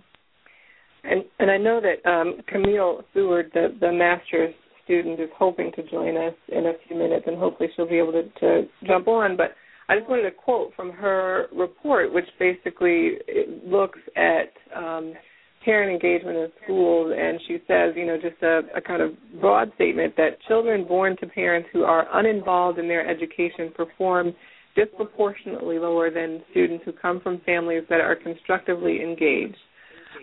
And 1.05 1.25
and 1.39 1.51
I 1.51 1.57
know 1.57 1.81
that 1.81 2.09
um, 2.09 2.37
Camille 2.49 3.03
Seward, 3.13 3.51
the 3.55 3.75
the 3.81 3.93
master's 3.93 4.55
student, 4.85 5.21
is 5.21 5.31
hoping 5.37 5.73
to 5.77 5.83
join 5.91 6.17
us 6.17 6.35
in 6.49 6.67
a 6.67 6.73
few 6.87 6.97
minutes, 6.97 7.25
and 7.27 7.39
hopefully 7.39 7.69
she'll 7.75 7.89
be 7.89 7.99
able 7.99 8.13
to, 8.13 8.29
to 8.41 8.69
jump 8.87 9.09
on. 9.09 9.37
But 9.37 9.55
I 9.89 9.99
just 9.99 10.09
wanted 10.09 10.23
to 10.23 10.31
quote 10.31 10.73
from 10.75 10.91
her 10.91 11.47
report, 11.55 12.13
which 12.13 12.27
basically 12.39 13.19
looks 13.67 13.99
at 14.17 14.53
um, 14.75 15.15
parent 15.65 15.91
engagement 15.91 16.37
in 16.37 16.49
schools, 16.63 17.13
and 17.17 17.41
she 17.47 17.59
says, 17.67 17.95
you 17.97 18.07
know, 18.07 18.17
just 18.17 18.41
a, 18.43 18.61
a 18.77 18.81
kind 18.81 19.03
of 19.03 19.13
broad 19.41 19.73
statement 19.77 20.15
that 20.17 20.41
children 20.47 20.87
born 20.87 21.17
to 21.19 21.27
parents 21.27 21.69
who 21.73 21.85
are 21.85 22.07
uninvolved 22.13 22.79
in 22.79 22.89
their 22.89 23.09
education 23.09 23.73
perform 23.75 24.35
disproportionately 24.77 25.79
lower 25.79 26.11
than 26.11 26.43
students 26.51 26.85
who 26.85 26.93
come 26.93 27.21
from 27.21 27.41
families 27.47 27.85
that 27.89 28.01
are 28.01 28.17
constructively 28.17 29.01
engaged. 29.03 29.57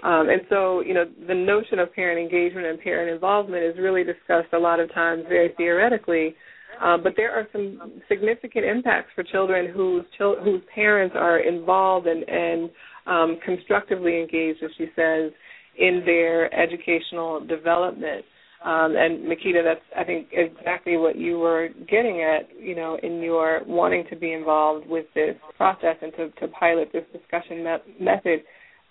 Um, 0.03 0.29
and 0.29 0.41
so, 0.49 0.81
you 0.81 0.93
know, 0.93 1.05
the 1.27 1.33
notion 1.33 1.79
of 1.79 1.93
parent 1.93 2.19
engagement 2.19 2.65
and 2.65 2.79
parent 2.79 3.11
involvement 3.11 3.63
is 3.63 3.75
really 3.77 4.03
discussed 4.03 4.53
a 4.53 4.57
lot 4.57 4.79
of 4.79 4.93
times 4.93 5.23
very 5.27 5.53
theoretically. 5.57 6.35
Uh, 6.81 6.97
but 6.97 7.13
there 7.15 7.31
are 7.31 7.47
some 7.51 8.01
significant 8.07 8.65
impacts 8.65 9.09
for 9.13 9.23
children 9.23 9.71
whose 9.71 10.03
chil- 10.17 10.41
whose 10.43 10.61
parents 10.73 11.15
are 11.17 11.39
involved 11.39 12.07
and, 12.07 12.27
and 12.27 12.69
um, 13.07 13.39
constructively 13.43 14.19
engaged, 14.19 14.63
as 14.63 14.71
she 14.77 14.87
says, 14.95 15.31
in 15.77 16.03
their 16.05 16.53
educational 16.53 17.45
development. 17.45 18.25
Um, 18.63 18.95
and 18.95 19.25
Maquita, 19.25 19.63
that's 19.63 19.81
I 19.97 20.03
think 20.03 20.27
exactly 20.31 20.95
what 20.97 21.15
you 21.15 21.39
were 21.39 21.69
getting 21.89 22.21
at, 22.21 22.47
you 22.59 22.75
know, 22.75 22.97
in 23.01 23.19
your 23.19 23.61
wanting 23.65 24.05
to 24.11 24.15
be 24.15 24.33
involved 24.33 24.87
with 24.87 25.05
this 25.15 25.35
process 25.57 25.95
and 26.01 26.11
to, 26.13 26.29
to 26.39 26.47
pilot 26.49 26.89
this 26.93 27.05
discussion 27.11 27.63
me- 27.63 27.95
method. 27.99 28.41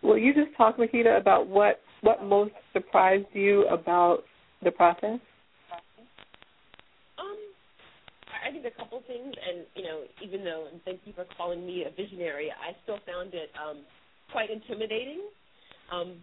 Will 0.03 0.19
you 0.19 0.35
just 0.35 0.57
talk, 0.57 0.77
Maquita, 0.77 1.21
about 1.21 1.47
what 1.47 1.81
what 2.01 2.25
most 2.25 2.53
surprised 2.73 3.27
you 3.33 3.67
about 3.69 4.25
the 4.65 4.73
process? 4.73 5.21
Um, 7.19 7.39
I 8.45 8.51
think 8.51 8.65
a 8.65 8.77
couple 8.77 9.03
things, 9.07 9.35
and 9.49 9.67
you 9.77 9.85
know, 9.85 10.03
even 10.21 10.43
though, 10.43 10.67
and 10.73 10.83
thank 10.85 11.01
you 11.05 11.13
for 11.13 11.27
calling 11.37 11.65
me 11.65 11.85
a 11.85 11.91
visionary, 11.91 12.51
I 12.51 12.75
still 12.83 12.99
found 13.07 13.35
it 13.35 13.51
um, 13.55 13.83
quite 14.33 14.51
intimidating. 14.51 15.21
Um, 15.93 16.17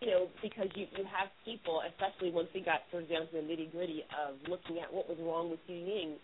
you 0.00 0.10
know, 0.10 0.28
because 0.42 0.70
you 0.74 0.86
you 0.94 1.04
have 1.10 1.28
people, 1.44 1.82
especially 1.82 2.30
once 2.30 2.48
we 2.54 2.62
got 2.62 2.86
for 2.90 3.00
example, 3.00 3.34
the 3.34 3.44
nitty 3.44 3.72
gritty 3.72 4.06
of 4.14 4.38
looking 4.48 4.78
at 4.78 4.92
what 4.92 5.08
was 5.08 5.18
wrong 5.20 5.50
with 5.50 5.60
Yu 5.66 5.74
Ying. 5.74 6.14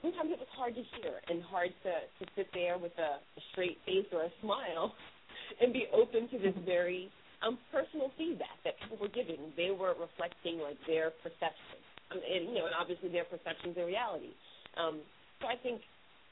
Sometimes 0.00 0.32
it 0.32 0.38
was 0.40 0.48
hard 0.56 0.74
to 0.76 0.84
hear 0.96 1.20
and 1.28 1.42
hard 1.44 1.72
to 1.84 1.92
to 1.92 2.24
sit 2.36 2.48
there 2.54 2.78
with 2.78 2.96
a, 2.96 3.20
a 3.20 3.40
straight 3.52 3.76
face 3.84 4.08
or 4.12 4.24
a 4.24 4.32
smile, 4.40 4.92
and 5.60 5.72
be 5.72 5.86
open 5.92 6.28
to 6.32 6.38
this 6.40 6.56
very 6.64 7.12
um 7.44 7.58
personal 7.68 8.10
feedback 8.16 8.56
that 8.64 8.80
people 8.80 8.96
were 8.96 9.12
giving. 9.12 9.52
They 9.60 9.70
were 9.70 9.92
reflecting 9.92 10.58
like 10.64 10.80
their 10.88 11.12
perception, 11.20 11.78
um, 12.16 12.20
and 12.24 12.48
you 12.48 12.56
know, 12.56 12.64
and 12.64 12.74
obviously 12.74 13.12
their 13.12 13.28
perceptions 13.28 13.76
are 13.76 13.84
reality. 13.84 14.32
Um, 14.80 15.04
so 15.44 15.52
I 15.52 15.60
think 15.60 15.84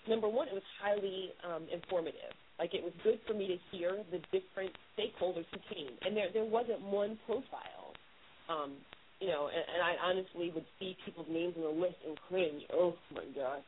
number 0.09 0.29
one, 0.29 0.49
it 0.49 0.55
was 0.55 0.67
highly 0.81 1.31
um, 1.45 1.67
informative 1.73 2.35
like 2.59 2.75
it 2.75 2.83
was 2.83 2.93
good 3.03 3.19
for 3.27 3.35
me 3.35 3.49
to 3.49 3.59
hear 3.77 3.99
the 4.11 4.19
different 4.31 4.71
stakeholders 4.95 5.47
who 5.51 5.59
came, 5.75 5.91
and 6.03 6.17
there 6.17 6.29
there 6.33 6.45
wasn't 6.45 6.81
one 6.83 7.19
profile. 7.27 7.95
Um, 8.49 8.73
you 9.21 9.29
know, 9.29 9.49
and, 9.49 9.65
and 9.75 9.81
I 9.83 9.95
honestly 10.03 10.53
would 10.55 10.67
see 10.79 10.97
people's 11.05 11.27
names 11.31 11.55
on 11.57 11.63
the 11.63 11.81
list 11.81 11.99
and 12.07 12.17
cringe. 12.29 12.63
Oh 12.73 12.95
my 13.15 13.27
god! 13.35 13.63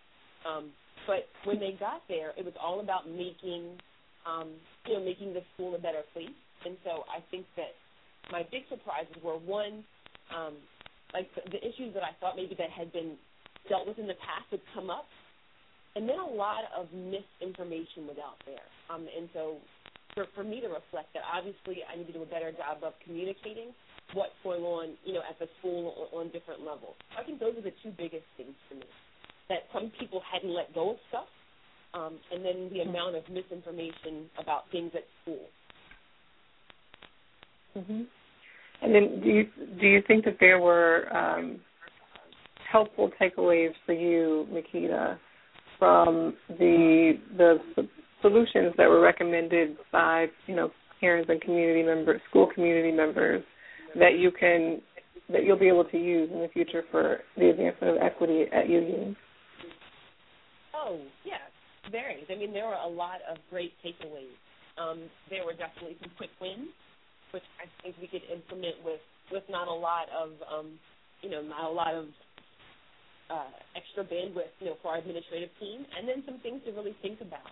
Um, 0.46 0.70
but 1.06 1.26
when 1.44 1.58
they 1.58 1.74
got 1.78 2.02
there, 2.08 2.30
it 2.38 2.44
was 2.44 2.54
all 2.62 2.80
about 2.80 3.08
making, 3.10 3.78
um, 4.26 4.54
you 4.86 4.94
know, 4.94 5.04
making 5.04 5.34
the 5.34 5.42
school 5.54 5.74
a 5.74 5.78
better 5.78 6.02
place. 6.12 6.34
And 6.64 6.76
so 6.84 7.02
I 7.10 7.22
think 7.30 7.46
that 7.56 7.74
my 8.30 8.42
big 8.50 8.62
surprises 8.70 9.14
were 9.22 9.38
one, 9.38 9.84
um, 10.34 10.54
like 11.14 11.30
the, 11.34 11.42
the 11.50 11.60
issues 11.62 11.94
that 11.94 12.02
I 12.02 12.14
thought 12.18 12.34
maybe 12.34 12.54
that 12.58 12.70
had 12.70 12.92
been 12.92 13.14
dealt 13.68 13.86
with 13.86 13.98
in 13.98 14.06
the 14.06 14.18
past 14.18 14.50
would 14.50 14.62
come 14.74 14.90
up, 14.90 15.06
and 15.96 16.06
then 16.06 16.18
a 16.20 16.28
lot 16.28 16.68
of 16.76 16.86
misinformation 16.92 18.06
was 18.06 18.20
out 18.20 18.36
there. 18.44 18.62
Um, 18.92 19.08
and 19.08 19.28
so 19.32 19.56
for, 20.14 20.26
for 20.34 20.44
me 20.44 20.60
to 20.60 20.68
reflect 20.68 21.16
that, 21.16 21.24
obviously 21.24 21.82
I 21.88 21.96
need 21.96 22.06
to 22.08 22.12
do 22.12 22.22
a 22.22 22.26
better 22.28 22.52
job 22.52 22.84
of 22.84 22.92
communicating 23.02 23.72
what's 24.12 24.36
going 24.44 24.62
on, 24.62 24.94
you 25.04 25.14
know, 25.14 25.22
at 25.28 25.38
the 25.38 25.48
school 25.58 26.08
on, 26.12 26.20
on 26.20 26.32
different 26.32 26.60
levels. 26.60 26.94
I 27.18 27.24
think 27.24 27.40
those 27.40 27.56
are 27.56 27.62
the 27.62 27.72
two 27.82 27.90
biggest 27.96 28.28
things 28.36 28.54
for 28.68 28.76
me. 28.76 28.86
That 29.48 29.64
some 29.72 29.90
people 29.98 30.20
hadn't 30.30 30.52
let 30.52 30.74
go 30.74 30.92
of 30.92 30.96
stuff, 31.08 31.30
um, 31.94 32.18
and 32.32 32.44
then 32.44 32.68
the 32.70 32.80
mm-hmm. 32.80 32.90
amount 32.90 33.16
of 33.16 33.22
misinformation 33.30 34.28
about 34.38 34.64
things 34.72 34.90
at 34.94 35.04
school. 35.22 35.46
Mm-hmm. 37.76 38.02
And 38.82 38.94
then, 38.94 39.20
do 39.22 39.28
you 39.28 39.44
do 39.80 39.86
you 39.86 40.02
think 40.06 40.24
that 40.24 40.36
there 40.40 40.58
were 40.58 41.06
um, 41.16 41.60
helpful 42.70 43.10
takeaways 43.20 43.72
for 43.86 43.92
you, 43.92 44.46
Maquita, 44.52 45.16
from 45.78 46.34
the 46.48 47.12
the 47.36 47.58
solutions 48.22 48.74
that 48.76 48.88
were 48.88 49.00
recommended 49.00 49.76
by 49.92 50.26
you 50.46 50.56
know 50.56 50.70
parents 51.00 51.28
and 51.30 51.40
community 51.40 51.82
members, 51.82 52.20
school 52.30 52.48
community 52.54 52.92
members 52.92 53.42
that 53.94 54.18
you 54.18 54.30
can 54.30 54.80
that 55.28 55.44
you'll 55.44 55.58
be 55.58 55.68
able 55.68 55.84
to 55.84 55.98
use 55.98 56.30
in 56.32 56.40
the 56.40 56.48
future 56.48 56.84
for 56.90 57.18
the 57.36 57.50
advancement 57.50 57.96
of 57.96 58.02
equity 58.02 58.44
at 58.52 58.68
UU. 58.68 59.14
Oh 60.74 61.00
yes, 61.24 61.40
very. 61.90 62.24
I 62.30 62.38
mean, 62.38 62.52
there 62.52 62.66
were 62.66 62.74
a 62.74 62.88
lot 62.88 63.18
of 63.30 63.38
great 63.50 63.72
takeaways. 63.84 64.36
Um, 64.78 65.08
there 65.30 65.44
were 65.44 65.54
definitely 65.54 65.96
some 66.00 66.12
quick 66.16 66.30
wins, 66.40 66.68
which 67.32 67.42
I 67.58 67.66
think 67.82 67.96
we 68.00 68.06
could 68.06 68.22
implement 68.32 68.76
with 68.84 69.00
with 69.32 69.44
not 69.50 69.68
a 69.68 69.74
lot 69.74 70.06
of 70.14 70.30
um, 70.52 70.78
you 71.22 71.30
know 71.30 71.42
not 71.42 71.64
a 71.64 71.72
lot 71.72 71.94
of 71.94 72.06
uh, 73.30 73.50
extra 73.74 74.04
bandwidth, 74.06 74.54
you 74.60 74.70
know, 74.70 74.76
for 74.82 74.94
our 74.94 74.98
administrative 74.98 75.50
team, 75.58 75.86
and 75.96 76.06
then 76.06 76.22
some 76.26 76.38
things 76.40 76.62
to 76.66 76.70
really 76.72 76.94
think 77.02 77.20
about. 77.20 77.50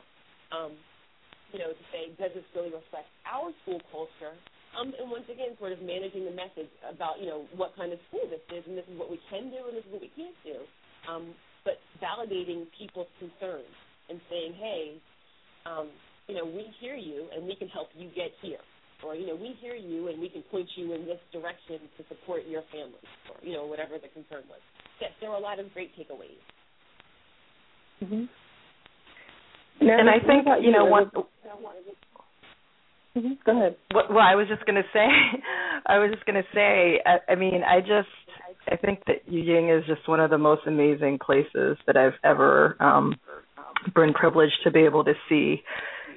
Um, 0.55 0.79
you 1.53 1.63
know, 1.63 1.71
to 1.71 1.85
say, 1.95 2.11
does 2.19 2.35
this 2.35 2.47
really 2.55 2.75
reflect 2.75 3.07
our 3.31 3.55
school 3.63 3.79
culture? 3.95 4.35
Um, 4.75 4.91
and 4.99 5.07
once 5.07 5.31
again, 5.31 5.55
sort 5.63 5.71
of 5.71 5.79
managing 5.87 6.27
the 6.27 6.35
message 6.35 6.71
about, 6.83 7.23
you 7.23 7.31
know, 7.31 7.47
what 7.55 7.79
kind 7.79 7.95
of 7.95 8.03
school 8.11 8.27
this 8.27 8.43
is, 8.51 8.67
and 8.67 8.75
this 8.75 8.87
is 8.91 8.99
what 8.99 9.07
we 9.07 9.23
can 9.31 9.55
do, 9.55 9.71
and 9.71 9.79
this 9.79 9.87
is 9.87 9.91
what 9.95 10.03
we 10.03 10.11
can't 10.19 10.35
do. 10.43 10.59
Um, 11.07 11.31
but 11.63 11.79
validating 12.03 12.67
people's 12.75 13.11
concerns 13.23 13.71
and 14.11 14.19
saying, 14.27 14.59
hey, 14.59 14.99
um, 15.63 15.95
you 16.27 16.35
know, 16.35 16.45
we 16.45 16.67
hear 16.83 16.99
you, 16.99 17.31
and 17.31 17.47
we 17.47 17.55
can 17.55 17.71
help 17.71 17.89
you 17.95 18.11
get 18.19 18.35
here. 18.43 18.63
Or, 19.07 19.15
you 19.15 19.27
know, 19.31 19.39
we 19.39 19.55
hear 19.63 19.79
you, 19.79 20.09
and 20.11 20.19
we 20.19 20.29
can 20.29 20.43
point 20.51 20.67
you 20.75 20.91
in 20.95 21.07
this 21.07 21.23
direction 21.31 21.79
to 21.99 22.03
support 22.11 22.43
your 22.51 22.67
family, 22.75 23.05
or, 23.31 23.39
you 23.47 23.55
know, 23.55 23.67
whatever 23.67 23.95
the 23.95 24.11
concern 24.11 24.43
was 24.51 24.63
yes, 25.01 25.11
there 25.21 25.31
were 25.31 25.37
a 25.37 25.41
lot 25.41 25.59
of 25.59 25.73
great 25.73 25.91
takeaways. 25.97 26.41
Mm-hmm. 28.03 28.25
and 29.89 30.11
I 30.11 30.19
think 30.27 30.47
you 30.63 30.73
know 30.73 30.85
one. 30.85 31.11
Mm-hmm. 33.17 33.33
Go 33.47 33.57
ahead. 33.57 33.77
Well, 33.95 34.19
I 34.19 34.35
was 34.35 34.49
just 34.49 34.67
going 34.67 34.75
to 34.75 34.89
say, 34.93 35.07
I 35.87 35.99
was 35.99 36.11
just 36.13 36.27
going 36.27 36.43
to 36.43 36.49
say, 36.53 37.01
I, 37.07 37.33
I 37.33 37.35
mean, 37.37 37.63
I 37.63 37.79
just, 37.79 38.09
I 38.69 38.77
think 38.77 39.05
that 39.07 39.23
Yu 39.29 39.41
Ying 39.41 39.71
is 39.71 39.85
just 39.87 40.09
one 40.09 40.19
of 40.19 40.31
the 40.31 40.39
most 40.39 40.63
amazing 40.67 41.21
places 41.25 41.77
that 41.87 41.97
I've 41.97 42.19
ever 42.25 42.77
um 42.81 43.15
been 43.95 44.15
privileged 44.15 44.55
to 44.65 44.71
be 44.71 44.81
able 44.81 45.05
to 45.05 45.13
see, 45.29 45.63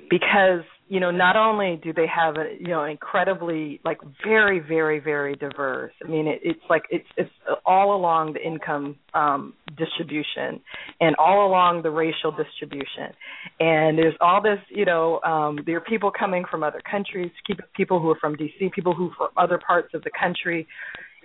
because 0.10 0.64
you 0.90 1.00
know, 1.00 1.12
not 1.12 1.36
only 1.36 1.80
do 1.84 1.92
they 1.92 2.06
have 2.08 2.36
a 2.38 2.56
you 2.60 2.68
know 2.68 2.86
incredibly 2.86 3.82
like 3.84 4.00
very 4.26 4.60
very 4.60 5.00
very 5.00 5.36
diverse. 5.36 5.92
I 6.04 6.08
mean, 6.08 6.28
it, 6.28 6.40
it's 6.44 6.62
like 6.70 6.84
it's 6.90 7.08
it's 7.18 7.30
all 7.66 7.96
along 7.96 8.34
the 8.34 8.46
income 8.46 8.96
um, 9.14 9.54
distribution 9.78 10.62
and 11.02 11.16
all 11.18 11.48
along 11.48 11.84
the 11.84 11.90
racial 11.90 12.32
distribution, 12.32 13.14
and 13.60 13.98
there's 13.98 14.16
all 14.22 14.42
this 14.42 14.60
you 14.70 14.86
know 14.86 15.20
um, 15.22 15.60
there 15.66 15.78
are 15.78 15.82
people 15.82 16.12
coming 16.18 16.46
from 16.50 16.64
other 16.64 16.82
countries, 16.90 17.32
people 17.76 18.00
who 18.00 18.10
are 18.10 18.20
from 18.20 18.36
DC, 18.36 18.72
people 18.72 18.94
who 18.94 19.12
from 19.18 19.30
other 19.36 19.60
parts 19.66 19.90
of 19.94 20.04
the 20.04 20.12
country, 20.18 20.68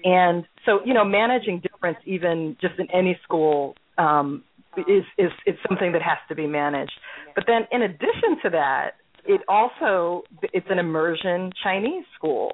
and 0.04 0.44
so 0.66 0.80
you 0.84 0.94
know 0.94 1.04
managing 1.04 1.60
difference 1.60 1.98
even 2.04 2.56
just 2.60 2.74
in 2.78 2.88
any 2.92 3.18
school 3.22 3.74
um, 3.98 4.42
is 4.76 5.04
is 5.18 5.30
is 5.46 5.54
something 5.68 5.92
that 5.92 6.02
has 6.02 6.18
to 6.28 6.34
be 6.34 6.46
managed. 6.46 6.92
But 7.34 7.44
then 7.46 7.62
in 7.70 7.82
addition 7.82 8.40
to 8.42 8.50
that 8.50 8.92
it 9.26 9.40
also 9.48 10.22
it's 10.52 10.66
an 10.70 10.78
immersion 10.78 11.50
Chinese 11.62 12.04
school. 12.16 12.52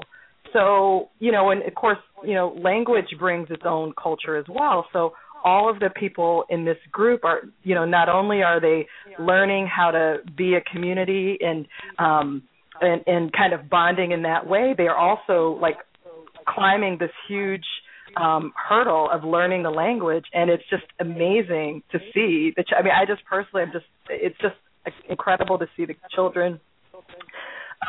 So, 0.53 1.11
you 1.19 1.33
know, 1.33 1.51
and 1.51 1.63
of 1.63 1.75
course, 1.75 1.99
you 2.25 2.35
know, 2.35 2.57
language 2.63 3.07
brings 3.19 3.49
its 3.51 3.63
own 3.67 3.93
culture 4.03 4.37
as 4.37 4.47
well. 4.49 4.87
So 4.93 5.13
all 5.45 5.71
of 5.71 5.79
the 5.79 5.91
people 5.91 6.45
in 6.49 6.65
this 6.65 6.79
group 6.91 7.25
are, 7.25 7.43
you 7.63 7.75
know, 7.75 7.85
not 7.85 8.09
only 8.09 8.43
are 8.43 8.61
they 8.61 8.87
learning 9.19 9.67
how 9.67 9.91
to 9.91 10.19
be 10.37 10.55
a 10.55 10.61
community 10.73 11.39
and 11.41 11.67
um 11.99 12.43
and 12.81 13.03
and 13.07 13.33
kind 13.33 13.53
of 13.53 13.69
bonding 13.69 14.13
in 14.13 14.23
that 14.23 14.47
way, 14.47 14.75
they 14.77 14.87
are 14.87 14.97
also 14.97 15.59
like 15.61 15.77
climbing 16.47 16.97
this 16.99 17.11
huge 17.29 17.65
um 18.17 18.53
hurdle 18.57 19.09
of 19.13 19.23
learning 19.23 19.63
the 19.63 19.71
language 19.71 20.25
and 20.33 20.51
it's 20.51 20.63
just 20.71 20.85
amazing 20.99 21.83
to 21.93 21.99
see 22.15 22.53
that 22.57 22.65
I 22.77 22.83
mean 22.83 22.93
I 22.93 23.05
just 23.05 23.25
personally 23.27 23.63
I'm 23.63 23.73
just 23.73 23.85
it's 24.09 24.39
just 24.41 24.55
incredible 25.09 25.59
to 25.59 25.67
see 25.77 25.85
the 25.85 25.95
children, 26.15 26.61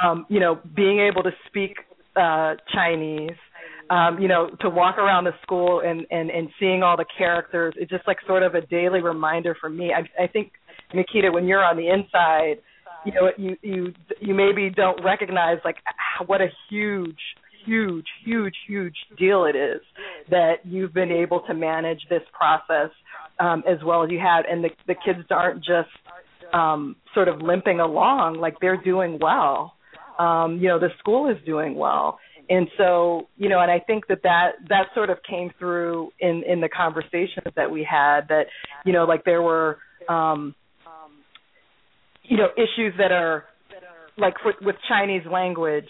um, 0.03 0.25
you 0.29 0.39
know, 0.39 0.59
being 0.75 0.99
able 0.99 1.23
to 1.23 1.31
speak 1.47 1.77
uh, 2.15 2.55
Chinese, 2.73 3.37
um, 3.89 4.19
you 4.19 4.27
know, 4.27 4.49
to 4.61 4.69
walk 4.69 4.97
around 4.97 5.23
the 5.23 5.33
school 5.41 5.81
and 5.81 6.05
and 6.11 6.29
and 6.29 6.49
seeing 6.59 6.83
all 6.83 6.97
the 6.97 7.05
characters, 7.17 7.73
it's 7.77 7.89
just 7.89 8.05
like 8.07 8.17
sort 8.27 8.43
of 8.43 8.55
a 8.55 8.61
daily 8.61 9.01
reminder 9.01 9.55
for 9.59 9.69
me. 9.69 9.91
I 9.93 10.23
I 10.23 10.27
think 10.27 10.51
Maquita, 10.93 11.31
when 11.31 11.45
you're 11.45 11.63
on 11.63 11.77
the 11.77 11.89
inside, 11.89 12.61
you 13.05 13.13
know, 13.13 13.31
you 13.37 13.57
you 13.61 13.93
you 14.19 14.33
maybe 14.35 14.69
don't 14.69 15.03
recognize 15.03 15.57
like 15.65 15.77
what 16.27 16.41
a 16.41 16.47
huge 16.69 17.17
huge 17.65 18.05
huge 18.23 18.55
huge 18.67 18.95
deal 19.17 19.45
it 19.45 19.55
is 19.55 19.81
that 20.29 20.55
you've 20.63 20.93
been 20.93 21.11
able 21.11 21.41
to 21.41 21.53
manage 21.53 21.99
this 22.09 22.21
process 22.31 22.89
um 23.39 23.63
as 23.69 23.77
well 23.85 24.03
as 24.03 24.09
you 24.09 24.19
have 24.19 24.45
and 24.49 24.63
the 24.63 24.69
the 24.87 24.95
kids 25.05 25.19
aren't 25.29 25.59
just 25.59 25.89
um 26.53 26.95
sort 27.13 27.27
of 27.27 27.41
limping 27.41 27.79
along 27.79 28.39
like 28.39 28.55
they're 28.61 28.81
doing 28.81 29.19
well. 29.21 29.73
Um 30.17 30.59
you 30.61 30.67
know 30.67 30.79
the 30.79 30.89
school 30.99 31.29
is 31.29 31.37
doing 31.45 31.75
well. 31.75 32.19
And 32.49 32.67
so 32.77 33.27
you 33.37 33.47
know 33.49 33.59
and 33.59 33.69
i 33.71 33.79
think 33.79 34.07
that 34.07 34.23
that 34.23 34.53
that 34.69 34.85
sort 34.95 35.09
of 35.09 35.17
came 35.29 35.51
through 35.59 36.11
in 36.19 36.43
in 36.47 36.61
the 36.61 36.69
conversations 36.69 37.47
that 37.55 37.69
we 37.69 37.87
had 37.89 38.21
that 38.29 38.45
you 38.85 38.93
know 38.93 39.05
like 39.05 39.23
there 39.23 39.41
were 39.41 39.77
um 40.07 40.55
you 42.23 42.37
know 42.37 42.47
issues 42.57 42.93
that 42.97 43.11
are 43.11 43.45
like 44.17 44.33
with, 44.43 44.55
with 44.61 44.75
chinese 44.87 45.23
language 45.31 45.89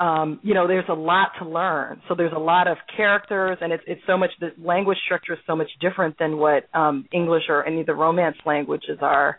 um 0.00 0.38
you 0.42 0.54
know 0.54 0.66
there's 0.68 0.88
a 0.88 0.94
lot 0.94 1.30
to 1.40 1.48
learn. 1.48 2.00
So 2.08 2.14
there's 2.14 2.32
a 2.34 2.38
lot 2.38 2.68
of 2.68 2.76
characters 2.96 3.58
and 3.60 3.72
it's 3.72 3.82
it's 3.86 4.00
so 4.06 4.16
much 4.16 4.30
the 4.40 4.50
language 4.62 4.98
structure 5.04 5.32
is 5.32 5.38
so 5.46 5.56
much 5.56 5.70
different 5.80 6.16
than 6.18 6.38
what 6.38 6.68
um 6.74 7.06
english 7.12 7.44
or 7.48 7.64
any 7.66 7.80
of 7.80 7.86
the 7.86 7.94
romance 7.94 8.36
languages 8.46 8.98
are 9.00 9.38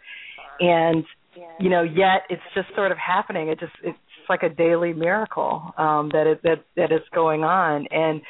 and 0.59 1.03
you 1.59 1.69
know 1.69 1.83
yet 1.83 2.23
it's 2.29 2.41
just 2.53 2.67
sort 2.75 2.91
of 2.91 2.97
happening 2.97 3.49
it 3.49 3.59
just 3.59 3.73
it's 3.83 3.97
like 4.29 4.43
a 4.43 4.49
daily 4.49 4.93
miracle 4.93 5.73
um, 5.77 6.09
that 6.13 6.27
is 6.31 6.37
that 6.43 6.63
that 6.77 6.91
is 6.91 7.01
going 7.13 7.43
on, 7.43 7.87
and 7.89 8.21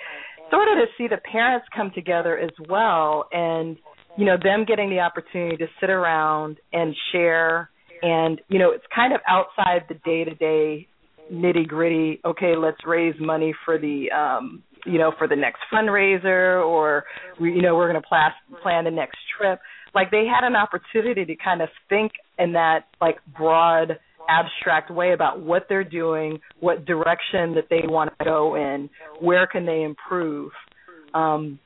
sort 0.49 0.67
of 0.69 0.75
to 0.77 0.85
see 0.97 1.07
the 1.07 1.17
parents 1.31 1.67
come 1.75 1.91
together 1.93 2.37
as 2.37 2.51
well, 2.69 3.25
and 3.31 3.77
you 4.17 4.25
know 4.25 4.37
them 4.41 4.65
getting 4.65 4.89
the 4.89 4.99
opportunity 4.99 5.57
to 5.57 5.67
sit 5.79 5.89
around 5.89 6.57
and 6.71 6.95
share, 7.11 7.69
and 8.01 8.41
you 8.47 8.57
know 8.57 8.71
it's 8.71 8.85
kind 8.95 9.13
of 9.13 9.19
outside 9.27 9.83
the 9.89 9.95
day 10.05 10.23
to 10.23 10.33
day 10.35 10.87
nitty 11.31 11.67
gritty. 11.67 12.21
Okay, 12.25 12.55
let's 12.55 12.79
raise 12.87 13.15
money 13.19 13.53
for 13.65 13.77
the 13.77 14.09
um, 14.11 14.63
you 14.85 14.97
know 14.97 15.11
for 15.17 15.27
the 15.27 15.35
next 15.35 15.59
fundraiser, 15.71 16.65
or 16.65 17.03
we, 17.39 17.53
you 17.53 17.61
know 17.61 17.75
we're 17.75 17.89
going 17.91 18.01
to 18.01 18.07
plan 18.07 18.31
plan 18.63 18.85
the 18.85 18.91
next 18.91 19.17
trip. 19.37 19.59
Like 19.95 20.11
they 20.11 20.25
had 20.25 20.45
an 20.45 20.55
opportunity 20.55 21.25
to 21.25 21.35
kind 21.35 21.61
of 21.61 21.69
think 21.87 22.13
in 22.37 22.53
that 22.53 22.85
like 23.01 23.17
broad 23.37 23.99
abstract 24.29 24.91
way 24.91 25.13
about 25.13 25.41
what 25.41 25.65
they're 25.67 25.83
doing, 25.83 26.39
what 26.59 26.85
direction 26.85 27.55
that 27.55 27.65
they 27.69 27.81
want 27.83 28.11
to 28.19 28.25
go 28.25 28.55
in, 28.55 28.89
where 29.19 29.47
can 29.47 29.65
they 29.65 29.83
improve. 29.83 30.51
Um, 31.13 31.59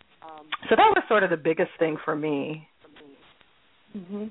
so 0.69 0.75
that 0.77 0.93
was 0.95 1.03
sort 1.09 1.23
of 1.23 1.29
the 1.29 1.37
biggest 1.37 1.71
thing 1.77 1.97
for 2.05 2.15
me. 2.15 2.67
Mm-hmm. 3.95 4.25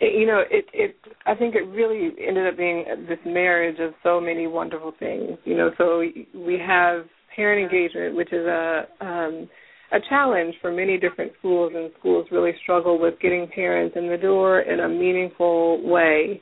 You 0.00 0.26
know, 0.26 0.42
it 0.50 0.66
it 0.72 0.96
I 1.24 1.34
think 1.34 1.54
it 1.54 1.62
really 1.68 2.10
ended 2.26 2.46
up 2.46 2.56
being 2.56 2.84
this 3.08 3.18
marriage 3.24 3.78
of 3.78 3.92
so 4.02 4.20
many 4.20 4.46
wonderful 4.46 4.92
things. 4.98 5.38
You 5.44 5.56
know, 5.56 5.70
so 5.78 6.02
we 6.34 6.58
have 6.58 7.04
parent 7.36 7.62
engagement, 7.62 8.16
which 8.16 8.32
is 8.32 8.46
a 8.46 8.86
um, 9.00 9.48
a 9.92 9.98
challenge 10.08 10.54
for 10.60 10.72
many 10.72 10.98
different 10.98 11.32
schools, 11.38 11.72
and 11.74 11.90
schools 11.98 12.26
really 12.30 12.52
struggle 12.62 12.98
with 12.98 13.14
getting 13.20 13.46
parents 13.48 13.96
in 13.96 14.08
the 14.08 14.16
door 14.16 14.60
in 14.60 14.80
a 14.80 14.88
meaningful 14.88 15.86
way. 15.88 16.40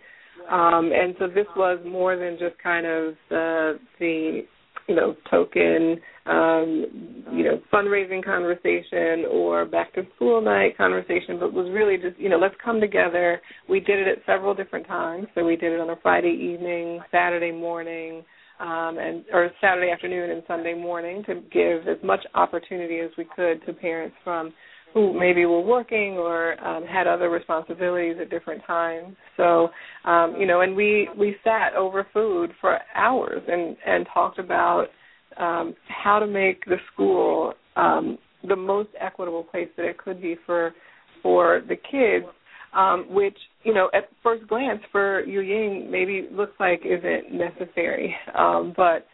Um, 0.51 0.91
and 0.93 1.15
so 1.19 1.29
this 1.29 1.47
was 1.57 1.79
more 1.87 2.17
than 2.17 2.37
just 2.39 2.61
kind 2.63 2.87
of 2.87 3.15
the 3.29 3.79
the 3.99 4.43
you 4.89 4.95
know 4.97 5.15
token 5.31 6.01
um, 6.27 7.25
you 7.33 7.45
know 7.45 7.61
fundraising 7.73 8.25
conversation 8.25 9.25
or 9.31 9.65
back 9.65 9.93
to 9.95 10.03
school 10.17 10.41
night 10.41 10.77
conversation, 10.77 11.39
but 11.39 11.53
was 11.53 11.71
really 11.73 11.97
just 11.97 12.19
you 12.19 12.29
know 12.29 12.39
let's 12.39 12.55
come 12.65 12.81
together. 12.81 13.41
We 13.69 13.81
did 13.81 13.99
it 13.99 14.09
at 14.09 14.25
several 14.27 14.55
different 14.55 14.87
times. 14.87 15.27
So 15.35 15.45
we 15.45 15.57
did 15.57 15.73
it 15.73 15.81
on 15.81 15.91
a 15.91 15.97
Friday 16.03 16.33
evening, 16.55 17.01
Saturday 17.11 17.53
morning. 17.53 18.25
Um, 18.63 18.97
and 18.99 19.25
or 19.33 19.51
Saturday 19.61 19.91
afternoon 19.91 20.31
and 20.31 20.43
Sunday 20.47 20.75
morning 20.75 21.25
to 21.27 21.43
give 21.53 21.89
as 21.89 22.01
much 22.05 22.21
opportunity 22.35 23.01
as 23.01 23.11
we 23.19 23.27
could 23.35 23.65
to 23.67 23.73
parents 23.73 24.15
from 24.23 24.53
who 24.95 25.19
maybe 25.19 25.47
were 25.47 25.61
working 25.61 26.13
or 26.13 26.63
um, 26.65 26.85
had 26.85 27.07
other 27.07 27.29
responsibilities 27.29 28.17
at 28.21 28.31
different 28.31 28.63
times. 28.65 29.17
So, 29.37 29.71
um, 30.05 30.37
you 30.39 30.47
know, 30.47 30.61
and 30.61 30.77
we 30.77 31.09
we 31.19 31.35
sat 31.43 31.75
over 31.75 32.07
food 32.13 32.53
for 32.61 32.79
hours 32.95 33.43
and 33.49 33.77
and 33.85 34.07
talked 34.13 34.39
about 34.39 34.87
um, 35.39 35.75
how 35.89 36.19
to 36.19 36.27
make 36.27 36.65
the 36.67 36.77
school 36.93 37.55
um, 37.77 38.19
the 38.47 38.57
most 38.57 38.91
equitable 39.01 39.45
place 39.45 39.69
that 39.77 39.87
it 39.87 39.99
could 39.99 40.21
be 40.21 40.37
for 40.47 40.73
for 41.23 41.63
the 41.69 41.77
kids. 41.77 42.27
Um, 42.75 43.07
which 43.11 43.37
you 43.65 43.75
know, 43.75 43.91
at 43.93 44.09
first 44.23 44.49
glance, 44.49 44.81
for 44.91 45.23
Yu 45.25 45.41
Ying, 45.41 45.91
maybe 45.91 46.27
looks 46.33 46.55
like 46.59 46.81
isn't 46.87 47.31
necessary, 47.31 48.17
um, 48.35 48.73
but 48.75 49.07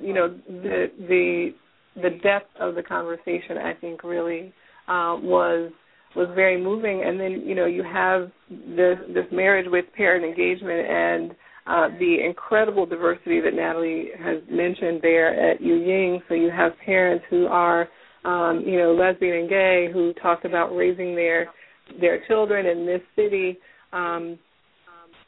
you 0.00 0.12
know, 0.12 0.36
the 0.46 0.86
the 0.98 1.54
the 1.96 2.10
depth 2.22 2.50
of 2.58 2.74
the 2.74 2.82
conversation, 2.82 3.58
I 3.58 3.74
think, 3.74 4.02
really 4.02 4.52
uh, 4.88 5.16
was 5.20 5.70
was 6.16 6.28
very 6.34 6.60
moving. 6.60 7.04
And 7.04 7.18
then 7.18 7.42
you 7.44 7.54
know 7.54 7.66
you 7.66 7.82
have 7.82 8.30
this 8.50 8.98
this 9.08 9.26
marriage 9.32 9.66
with 9.68 9.84
parent 9.96 10.24
engagement 10.24 10.86
and 10.88 11.30
uh, 11.66 11.98
the 11.98 12.16
incredible 12.24 12.84
diversity 12.84 13.40
that 13.40 13.54
Natalie 13.54 14.08
has 14.18 14.42
mentioned 14.50 15.00
there 15.02 15.50
at 15.50 15.60
Yu 15.60 15.76
Ying. 15.76 16.20
So 16.28 16.34
you 16.34 16.50
have 16.50 16.72
parents 16.84 17.24
who 17.30 17.46
are 17.46 17.88
um, 18.24 18.62
you 18.66 18.78
know 18.78 18.94
lesbian 18.94 19.36
and 19.36 19.48
gay 19.48 19.88
who 19.92 20.12
talk 20.14 20.44
about 20.44 20.74
raising 20.74 21.14
their 21.14 21.48
their 22.00 22.24
children 22.26 22.66
in 22.66 22.86
this 22.86 23.00
city. 23.16 23.58
Um, 23.92 24.38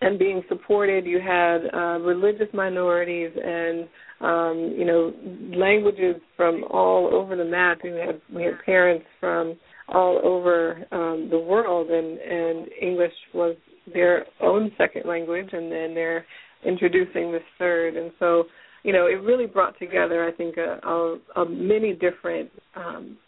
and 0.03 0.19
being 0.19 0.43
supported, 0.49 1.07
you 1.07 1.21
had 1.21 1.59
uh, 1.73 1.99
religious 2.01 2.49
minorities 2.53 3.31
and 3.35 3.89
um, 4.21 4.75
you 4.77 4.85
know, 4.85 5.13
languages 5.57 6.17
from 6.37 6.65
all 6.71 7.15
over 7.15 7.35
the 7.37 7.45
map. 7.45 7.79
We 7.83 7.91
had 7.91 8.21
we 8.35 8.43
had 8.43 8.55
parents 8.65 9.07
from 9.21 9.57
all 9.89 10.21
over 10.23 10.87
um, 10.93 11.29
the 11.31 11.39
world, 11.39 11.91
and 11.91 12.19
and 12.19 12.69
English 12.81 13.13
was 13.35 13.57
their 13.93 14.27
own 14.43 14.71
second 14.77 15.07
language, 15.07 15.49
and 15.53 15.71
then 15.71 15.95
they're 15.95 16.27
introducing 16.65 17.33
this 17.33 17.43
third, 17.59 17.97
and 17.97 18.11
so 18.19 18.45
you 18.87 18.93
know, 18.93 19.07
it 19.07 19.21
really 19.21 19.47
brought 19.47 19.77
together, 19.81 20.25
I 20.25 20.31
think, 20.31 20.57
a, 20.59 20.79
a, 20.87 21.43
a 21.43 21.49
many 21.49 21.93
different 21.93 22.49
um, 22.77 23.19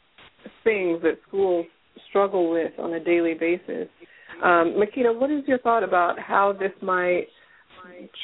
things 0.63 1.03
that 1.03 1.19
schools 1.27 1.67
struggle 2.09 2.51
with 2.51 2.73
on 2.79 2.95
a 2.95 3.05
daily 3.05 3.35
basis. 3.35 3.89
Um, 4.43 4.77
Maquita, 4.79 5.19
what 5.19 5.31
is 5.31 5.43
your 5.47 5.59
thought 5.59 5.83
about 5.83 6.19
how 6.19 6.53
this 6.53 6.73
might 6.83 7.27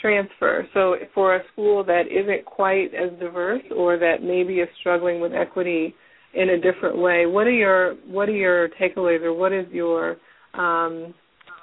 transfer. 0.00 0.66
So 0.74 0.96
for 1.14 1.36
a 1.36 1.42
school 1.52 1.84
that 1.84 2.04
isn't 2.10 2.44
quite 2.44 2.94
as 2.94 3.10
diverse 3.18 3.62
or 3.76 3.98
that 3.98 4.22
maybe 4.22 4.60
is 4.60 4.68
struggling 4.80 5.20
with 5.20 5.32
equity 5.32 5.94
in 6.34 6.50
a 6.50 6.60
different 6.60 6.98
way, 6.98 7.26
what 7.26 7.46
are 7.46 7.52
your 7.52 7.94
what 8.06 8.28
are 8.28 8.32
your 8.32 8.68
takeaways 8.80 9.22
or 9.22 9.32
what 9.32 9.52
is 9.52 9.66
your 9.70 10.16
um, 10.54 11.14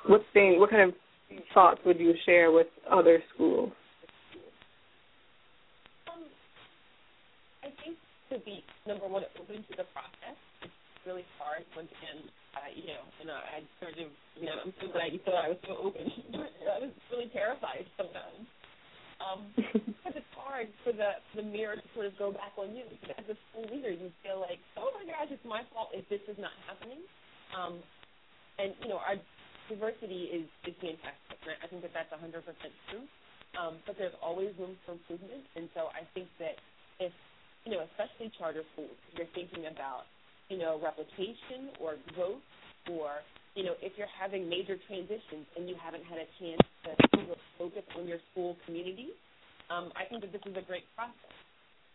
what 0.08 0.22
thing 0.34 0.60
what 0.60 0.70
kind 0.70 0.90
of 0.90 0.96
thoughts 1.54 1.80
would 1.86 2.00
you 2.00 2.14
share 2.26 2.52
with 2.52 2.68
other 2.90 3.22
schools? 3.34 3.72
Um, 6.08 6.24
I 7.64 7.68
think 7.84 7.98
to 8.30 8.40
be 8.46 8.64
number 8.88 9.08
one 9.08 9.24
open 9.40 9.58
to 9.58 9.78
the 9.78 9.84
process. 9.94 10.38
Really 11.06 11.26
hard 11.40 11.66
once 11.76 11.90
again 11.98 12.30
uh, 12.56 12.68
you 12.76 12.84
know, 12.88 13.04
and 13.24 13.28
I, 13.32 13.40
I 13.40 13.58
sort 13.80 13.96
of, 13.96 14.12
you 14.36 14.46
know, 14.48 14.60
I'm 14.60 14.76
so 14.84 14.92
glad 14.92 15.16
you 15.16 15.24
thought 15.24 15.40
I 15.40 15.56
was 15.56 15.62
so 15.64 15.80
open. 15.80 16.04
I 16.68 16.84
was 16.84 16.92
really 17.12 17.32
terrified 17.32 17.88
sometimes. 17.96 18.44
Um, 19.22 19.42
because 19.56 20.18
it's 20.18 20.36
hard 20.36 20.68
for 20.84 20.92
the 20.92 21.22
the 21.38 21.46
mirror 21.46 21.78
to 21.78 21.88
sort 21.94 22.10
of 22.10 22.18
go 22.18 22.34
back 22.34 22.58
on 22.58 22.74
you. 22.74 22.84
As 23.16 23.26
a 23.30 23.38
school 23.52 23.70
leader, 23.70 23.94
you 23.94 24.10
feel 24.26 24.42
like, 24.42 24.60
oh 24.76 24.90
my 24.98 25.06
gosh, 25.06 25.30
it's 25.30 25.46
my 25.46 25.62
fault 25.72 25.94
if 25.94 26.04
this 26.10 26.26
is 26.28 26.36
not 26.42 26.52
happening. 26.66 27.00
Um, 27.54 27.80
and 28.60 28.74
you 28.82 28.90
know, 28.90 29.00
our 29.00 29.16
diversity 29.70 30.34
is 30.34 30.48
is 30.68 30.76
fantastic. 30.82 31.38
I 31.62 31.66
think 31.70 31.86
that 31.86 31.94
that's 31.94 32.12
100% 32.12 32.34
true. 32.90 33.06
Um, 33.56 33.78
but 33.86 33.96
there's 34.00 34.16
always 34.24 34.52
room 34.58 34.76
for 34.88 34.98
improvement, 34.98 35.44
and 35.56 35.70
so 35.76 35.92
I 35.94 36.08
think 36.16 36.28
that 36.42 36.58
if 37.00 37.14
you 37.64 37.72
know, 37.78 37.86
especially 37.94 38.34
charter 38.42 38.66
schools, 38.74 38.98
you're 39.14 39.30
thinking 39.38 39.70
about 39.70 40.10
you 40.52 40.60
know, 40.60 40.76
replication 40.84 41.72
or 41.80 41.96
growth 42.12 42.44
or, 42.92 43.24
you 43.56 43.64
know, 43.64 43.80
if 43.80 43.96
you're 43.96 44.12
having 44.12 44.52
major 44.52 44.76
transitions 44.84 45.48
and 45.56 45.72
you 45.72 45.80
haven't 45.80 46.04
had 46.04 46.20
a 46.20 46.28
chance 46.36 46.60
to 46.84 46.92
focus 47.56 47.88
on 47.96 48.04
your 48.04 48.20
school 48.32 48.60
community, 48.68 49.16
um, 49.72 49.96
I 49.96 50.04
think 50.12 50.28
that 50.28 50.36
this 50.36 50.44
is 50.44 50.60
a 50.60 50.66
great 50.68 50.84
process. 50.92 51.36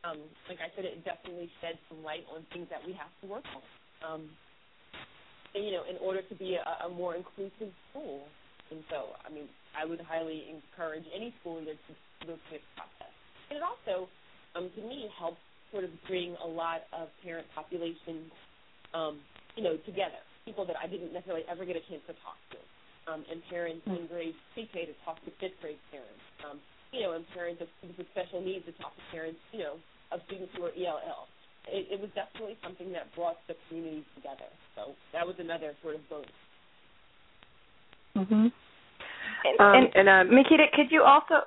Um, 0.08 0.24
like 0.48 0.64
I 0.64 0.72
said, 0.72 0.88
it 0.88 1.04
definitely 1.04 1.52
shed 1.60 1.76
some 1.92 2.00
light 2.00 2.24
on 2.32 2.48
things 2.48 2.64
that 2.72 2.80
we 2.80 2.96
have 2.96 3.12
to 3.20 3.24
work 3.28 3.44
on. 3.52 3.62
Um, 4.00 4.22
and, 5.52 5.60
you 5.60 5.72
know, 5.76 5.84
in 5.84 6.00
order 6.00 6.24
to 6.24 6.34
be 6.36 6.56
a, 6.56 6.64
a 6.86 6.88
more 6.88 7.12
inclusive 7.12 7.72
school. 7.92 8.24
And 8.72 8.80
so, 8.88 9.12
I 9.20 9.28
mean, 9.28 9.52
I 9.76 9.84
would 9.84 10.00
highly 10.00 10.48
encourage 10.48 11.04
any 11.12 11.34
school 11.40 11.60
leader 11.60 11.76
to 11.76 11.92
go 12.24 12.34
through 12.48 12.56
this 12.56 12.68
process. 12.72 13.12
And 13.52 13.60
it 13.60 13.64
also, 13.64 14.08
um, 14.56 14.72
to 14.72 14.80
me, 14.80 15.12
helps 15.18 15.44
sort 15.72 15.85
of 15.85 15.90
bring 16.07 16.37
a 16.42 16.46
lot 16.46 16.87
of 16.92 17.09
parent 17.22 17.46
populations, 17.55 18.31
um, 18.94 19.18
you 19.57 19.62
know, 19.62 19.76
together. 19.85 20.20
People 20.44 20.66
that 20.66 20.76
I 20.79 20.87
didn't 20.87 21.12
necessarily 21.12 21.42
ever 21.50 21.64
get 21.64 21.74
a 21.74 21.85
chance 21.90 22.02
to 22.07 22.14
talk 22.22 22.38
to, 22.55 22.61
um, 23.11 23.24
and 23.31 23.42
parents 23.50 23.83
mm-hmm. 23.83 24.02
in 24.02 24.07
grade 24.07 24.37
pre-K 24.55 24.87
to 24.87 24.94
talk 25.05 25.18
to 25.26 25.31
fifth 25.42 25.59
grade 25.61 25.81
parents, 25.90 26.22
um, 26.46 26.62
you 26.94 27.02
know, 27.02 27.18
and 27.18 27.26
parents 27.35 27.61
of 27.61 27.68
students 27.79 27.98
with 27.98 28.09
special 28.14 28.38
needs 28.40 28.64
to 28.66 28.72
talk 28.79 28.94
to 28.94 29.02
parents, 29.11 29.42
you 29.50 29.61
know, 29.61 29.76
of 30.14 30.22
students 30.31 30.55
who 30.55 30.64
are 30.64 30.74
ELL. 30.79 31.26
It, 31.66 31.98
it 31.98 31.98
was 31.98 32.11
definitely 32.14 32.55
something 32.62 32.94
that 32.94 33.11
brought 33.18 33.42
the 33.50 33.59
community 33.66 34.07
together. 34.14 34.46
So 34.79 34.94
that 35.11 35.26
was 35.26 35.35
another 35.42 35.74
sort 35.83 35.98
of 35.98 36.02
bonus. 36.07 36.31
Mhm. 38.14 38.52
And, 39.44 39.61
um, 39.61 39.74
and, 39.74 39.87
and 39.94 40.09
um, 40.09 40.31
Maquita, 40.31 40.70
could 40.72 40.90
you 40.90 41.02
also 41.02 41.42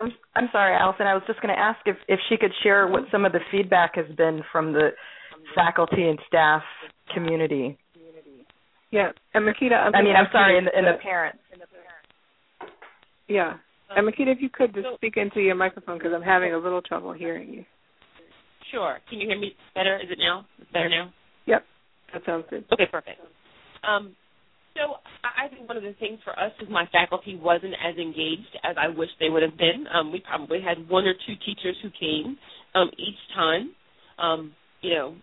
I'm 0.00 0.48
sorry, 0.52 0.76
Allison. 0.76 1.06
I 1.06 1.14
was 1.14 1.22
just 1.26 1.40
going 1.40 1.54
to 1.54 1.60
ask 1.60 1.80
if 1.86 1.96
if 2.06 2.20
she 2.28 2.36
could 2.36 2.52
share 2.62 2.86
what 2.86 3.04
some 3.10 3.24
of 3.24 3.32
the 3.32 3.40
feedback 3.50 3.96
has 3.96 4.06
been 4.16 4.42
from 4.52 4.72
the 4.72 4.90
faculty 5.54 6.08
and 6.08 6.18
staff 6.26 6.62
community. 7.12 7.76
Yeah, 8.90 9.10
and 9.34 9.44
Maquita. 9.44 9.74
I'm 9.74 9.94
i 9.94 10.02
mean, 10.02 10.14
I'm 10.16 10.28
sorry, 10.32 10.56
in 10.56 10.64
the, 10.64 10.78
in 10.78 10.84
the 10.84 10.98
parents. 11.02 11.40
Yeah, 13.26 13.54
and 13.96 14.06
Maquita, 14.06 14.32
if 14.32 14.38
you 14.40 14.48
could 14.50 14.74
just 14.74 14.86
speak 14.94 15.16
into 15.16 15.40
your 15.40 15.54
microphone 15.54 15.98
because 15.98 16.12
I'm 16.14 16.22
having 16.22 16.54
a 16.54 16.58
little 16.58 16.82
trouble 16.82 17.12
hearing 17.12 17.52
you. 17.52 17.64
Sure. 18.70 18.98
Can 19.08 19.20
you 19.20 19.28
hear 19.28 19.38
me 19.38 19.54
better? 19.74 19.96
Is 19.96 20.10
it 20.10 20.18
now? 20.18 20.46
Better 20.72 20.88
now? 20.88 21.12
Yep. 21.46 21.64
That 22.12 22.22
sounds 22.26 22.44
good. 22.50 22.64
Okay, 22.72 22.86
perfect. 22.90 23.18
Um, 23.88 24.14
so 24.78 24.94
I 25.24 25.48
think 25.48 25.68
one 25.68 25.76
of 25.76 25.82
the 25.82 25.94
things 25.98 26.18
for 26.24 26.38
us 26.38 26.52
is 26.62 26.68
my 26.70 26.86
faculty 26.92 27.36
wasn't 27.36 27.74
as 27.74 27.96
engaged 27.96 28.56
as 28.64 28.76
I 28.78 28.88
wish 28.88 29.10
they 29.18 29.28
would 29.28 29.42
have 29.42 29.58
been. 29.58 29.86
Um, 29.92 30.12
we 30.12 30.20
probably 30.20 30.60
had 30.62 30.88
one 30.88 31.04
or 31.04 31.14
two 31.26 31.34
teachers 31.44 31.76
who 31.82 31.90
came 31.98 32.38
um, 32.74 32.90
each 32.96 33.18
time, 33.34 33.72
um, 34.18 34.52
you 34.80 34.94
know, 34.94 35.16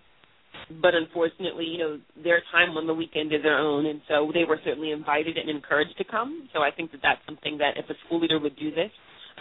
but 0.81 0.93
unfortunately, 0.95 1.65
you 1.65 1.77
know, 1.77 1.99
their 2.23 2.41
time 2.51 2.77
on 2.77 2.87
the 2.87 2.93
weekend 2.93 3.33
is 3.33 3.43
their 3.43 3.57
own, 3.57 3.85
and 3.85 4.01
so 4.07 4.31
they 4.33 4.45
were 4.45 4.59
certainly 4.65 4.91
invited 4.91 5.37
and 5.37 5.49
encouraged 5.49 5.97
to 5.97 6.03
come. 6.03 6.49
So 6.53 6.61
I 6.61 6.71
think 6.71 6.91
that 6.91 7.01
that's 7.01 7.21
something 7.25 7.57
that 7.59 7.77
if 7.77 7.89
a 7.89 7.93
school 8.05 8.19
leader 8.19 8.39
would 8.39 8.55
do 8.57 8.71
this, 8.71 8.91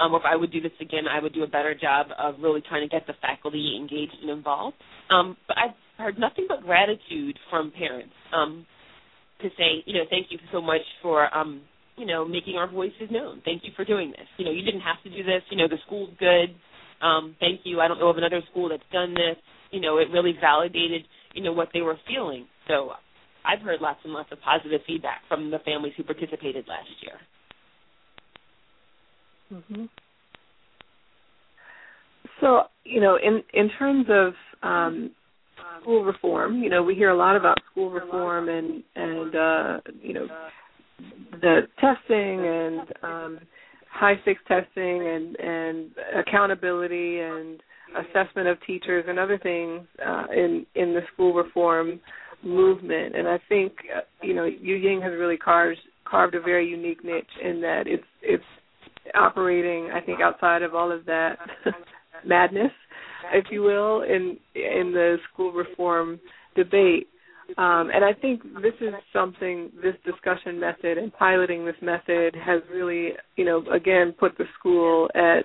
um, 0.00 0.12
or 0.12 0.18
if 0.18 0.24
I 0.26 0.36
would 0.36 0.52
do 0.52 0.60
this 0.60 0.72
again, 0.80 1.04
I 1.10 1.22
would 1.22 1.32
do 1.32 1.44
a 1.44 1.46
better 1.46 1.74
job 1.74 2.08
of 2.18 2.34
really 2.40 2.62
trying 2.68 2.82
to 2.82 2.88
get 2.88 3.06
the 3.06 3.14
faculty 3.22 3.76
engaged 3.80 4.16
and 4.20 4.30
involved. 4.30 4.76
Um, 5.10 5.36
but 5.46 5.56
I've 5.56 5.76
heard 5.98 6.18
nothing 6.18 6.46
but 6.48 6.62
gratitude 6.62 7.38
from 7.48 7.70
parents. 7.70 8.12
Um, 8.34 8.66
to 9.44 9.50
say, 9.56 9.84
you 9.86 9.94
know, 9.94 10.04
thank 10.10 10.28
you 10.30 10.38
so 10.50 10.60
much 10.60 10.80
for, 11.02 11.32
um, 11.36 11.62
you 11.96 12.06
know, 12.06 12.26
making 12.26 12.56
our 12.56 12.66
voices 12.66 13.08
known. 13.10 13.40
Thank 13.44 13.62
you 13.64 13.70
for 13.76 13.84
doing 13.84 14.10
this. 14.10 14.26
You 14.38 14.44
know, 14.46 14.50
you 14.50 14.62
didn't 14.64 14.80
have 14.80 15.02
to 15.04 15.10
do 15.10 15.22
this. 15.22 15.42
You 15.50 15.58
know, 15.58 15.68
the 15.68 15.78
school's 15.86 16.10
good. 16.18 16.56
Um, 17.00 17.36
thank 17.38 17.60
you. 17.64 17.80
I 17.80 17.88
don't 17.88 18.00
know 18.00 18.08
of 18.08 18.16
another 18.16 18.40
school 18.50 18.68
that's 18.68 18.82
done 18.92 19.14
this. 19.14 19.36
You 19.70 19.80
know, 19.80 19.98
it 19.98 20.08
really 20.12 20.34
validated, 20.40 21.02
you 21.34 21.42
know, 21.42 21.52
what 21.52 21.68
they 21.72 21.82
were 21.82 21.98
feeling. 22.08 22.46
So 22.68 22.92
I've 23.44 23.60
heard 23.60 23.80
lots 23.80 24.00
and 24.04 24.12
lots 24.12 24.32
of 24.32 24.40
positive 24.40 24.80
feedback 24.86 25.20
from 25.28 25.50
the 25.50 25.58
families 25.60 25.92
who 25.96 26.02
participated 26.02 26.66
last 26.66 26.88
year. 27.02 27.20
Mhm. 29.52 29.88
So, 32.40 32.64
you 32.84 33.00
know, 33.00 33.16
in 33.16 33.42
in 33.52 33.68
terms 33.78 34.06
of 34.08 34.34
um, 34.62 35.10
school 35.82 36.04
reform. 36.04 36.62
You 36.62 36.70
know, 36.70 36.82
we 36.82 36.94
hear 36.94 37.10
a 37.10 37.16
lot 37.16 37.36
about 37.36 37.58
school 37.70 37.90
reform 37.90 38.48
and 38.48 38.82
and 38.94 39.34
uh, 39.34 39.80
you 40.02 40.14
know 40.14 40.26
the 41.40 41.60
testing 41.80 42.46
and 42.46 42.80
um, 43.02 43.38
high 43.90 44.14
stakes 44.22 44.42
testing 44.48 45.06
and 45.08 45.36
and 45.36 45.90
accountability 46.16 47.20
and 47.20 47.62
assessment 47.96 48.48
of 48.48 48.58
teachers 48.66 49.04
and 49.08 49.18
other 49.18 49.38
things 49.38 49.82
uh, 50.04 50.24
in 50.32 50.66
in 50.74 50.94
the 50.94 51.00
school 51.12 51.32
reform 51.32 52.00
movement. 52.42 53.16
And 53.16 53.28
I 53.28 53.38
think 53.48 53.72
uh, 53.94 54.00
you 54.22 54.34
know 54.34 54.44
Yu 54.44 54.76
Ying 54.76 55.00
has 55.02 55.12
really 55.12 55.36
carved 55.36 55.78
carved 56.04 56.34
a 56.34 56.40
very 56.40 56.68
unique 56.68 57.04
niche 57.04 57.24
in 57.42 57.60
that 57.62 57.84
it's 57.86 58.04
it's 58.22 58.44
operating 59.14 59.90
I 59.92 60.00
think 60.00 60.20
outside 60.20 60.62
of 60.62 60.74
all 60.74 60.90
of 60.90 61.04
that 61.06 61.38
madness 62.26 62.72
if 63.32 63.46
you 63.50 63.62
will, 63.62 64.02
in 64.02 64.38
in 64.54 64.92
the 64.92 65.16
school 65.32 65.52
reform 65.52 66.20
debate. 66.54 67.08
Um, 67.58 67.90
and 67.94 68.04
I 68.04 68.14
think 68.14 68.42
this 68.62 68.72
is 68.80 68.94
something 69.12 69.70
this 69.82 69.94
discussion 70.04 70.58
method 70.58 70.96
and 70.96 71.12
piloting 71.12 71.66
this 71.66 71.76
method 71.82 72.34
has 72.34 72.62
really, 72.72 73.12
you 73.36 73.44
know, 73.44 73.64
again 73.70 74.14
put 74.18 74.36
the 74.38 74.44
school 74.58 75.10
at 75.14 75.44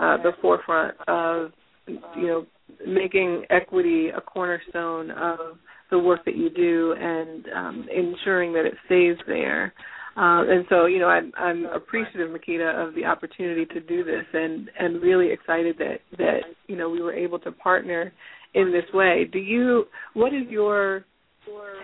uh, 0.00 0.16
the 0.22 0.32
forefront 0.40 0.94
of, 1.08 1.50
you 1.88 2.26
know, 2.26 2.46
making 2.86 3.44
equity 3.50 4.10
a 4.10 4.20
cornerstone 4.20 5.10
of 5.10 5.56
the 5.90 5.98
work 5.98 6.24
that 6.24 6.36
you 6.36 6.50
do 6.50 6.94
and 6.98 7.46
um, 7.54 7.88
ensuring 7.94 8.52
that 8.52 8.64
it 8.64 8.74
stays 8.86 9.16
there. 9.26 9.74
Uh, 10.16 10.42
and 10.48 10.64
so, 10.68 10.86
you 10.86 10.98
know, 10.98 11.06
I'm, 11.06 11.32
I'm 11.38 11.66
appreciative, 11.66 12.30
Maquita, 12.30 12.88
of 12.88 12.94
the 12.94 13.04
opportunity 13.04 13.64
to 13.66 13.80
do 13.80 14.02
this, 14.02 14.24
and 14.32 14.68
and 14.78 15.00
really 15.00 15.30
excited 15.30 15.76
that 15.78 16.00
that 16.18 16.40
you 16.66 16.76
know 16.76 16.90
we 16.90 17.00
were 17.00 17.12
able 17.12 17.38
to 17.40 17.52
partner 17.52 18.12
in 18.54 18.72
this 18.72 18.84
way. 18.92 19.28
Do 19.32 19.38
you? 19.38 19.84
What 20.14 20.34
is 20.34 20.48
your 20.48 21.04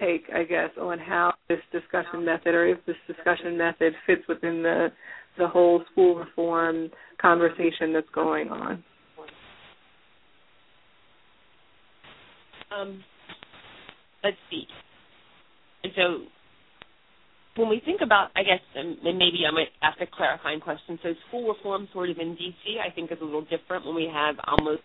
take, 0.01 0.25
I 0.35 0.43
guess, 0.43 0.71
on 0.81 0.99
how 0.99 1.35
this 1.49 1.61
discussion 1.73 2.25
method, 2.25 2.55
or 2.55 2.67
if 2.67 2.79
this 2.87 2.97
discussion 3.07 3.57
method 3.57 3.93
fits 4.07 4.23
within 4.29 4.63
the 4.63 4.89
the 5.39 5.47
whole 5.47 5.85
school 5.93 6.17
reform 6.17 6.91
conversation 7.21 7.93
that's 7.93 8.09
going 8.13 8.49
on? 8.49 8.85
Um, 12.77 13.03
let's 14.25 14.37
see. 14.51 14.65
And 15.85 15.93
so 15.95 16.27
when 17.57 17.69
we 17.69 17.81
think 17.85 18.01
about, 18.03 18.31
I 18.37 18.43
guess, 18.43 18.61
and 18.75 18.97
maybe 19.03 19.45
I 19.49 19.51
might 19.51 19.69
ask 19.83 20.01
a 20.01 20.07
clarifying 20.07 20.61
question. 20.61 20.99
So 21.03 21.15
school 21.29 21.49
reform 21.49 21.89
sort 21.93 22.11
of 22.11 22.19
in 22.19 22.37
DC, 22.37 22.79
I 22.81 22.95
think, 22.95 23.11
is 23.11 23.19
a 23.21 23.25
little 23.25 23.45
different 23.45 23.87
when 23.87 23.95
we 23.95 24.11
have 24.13 24.37
almost 24.47 24.83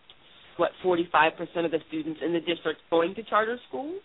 what 0.57 0.71
45% 0.83 1.65
of 1.65 1.71
the 1.71 1.79
students 1.87 2.19
in 2.23 2.33
the 2.33 2.39
district 2.39 2.81
going 2.89 3.15
to 3.15 3.23
charter 3.23 3.57
schools. 3.67 4.01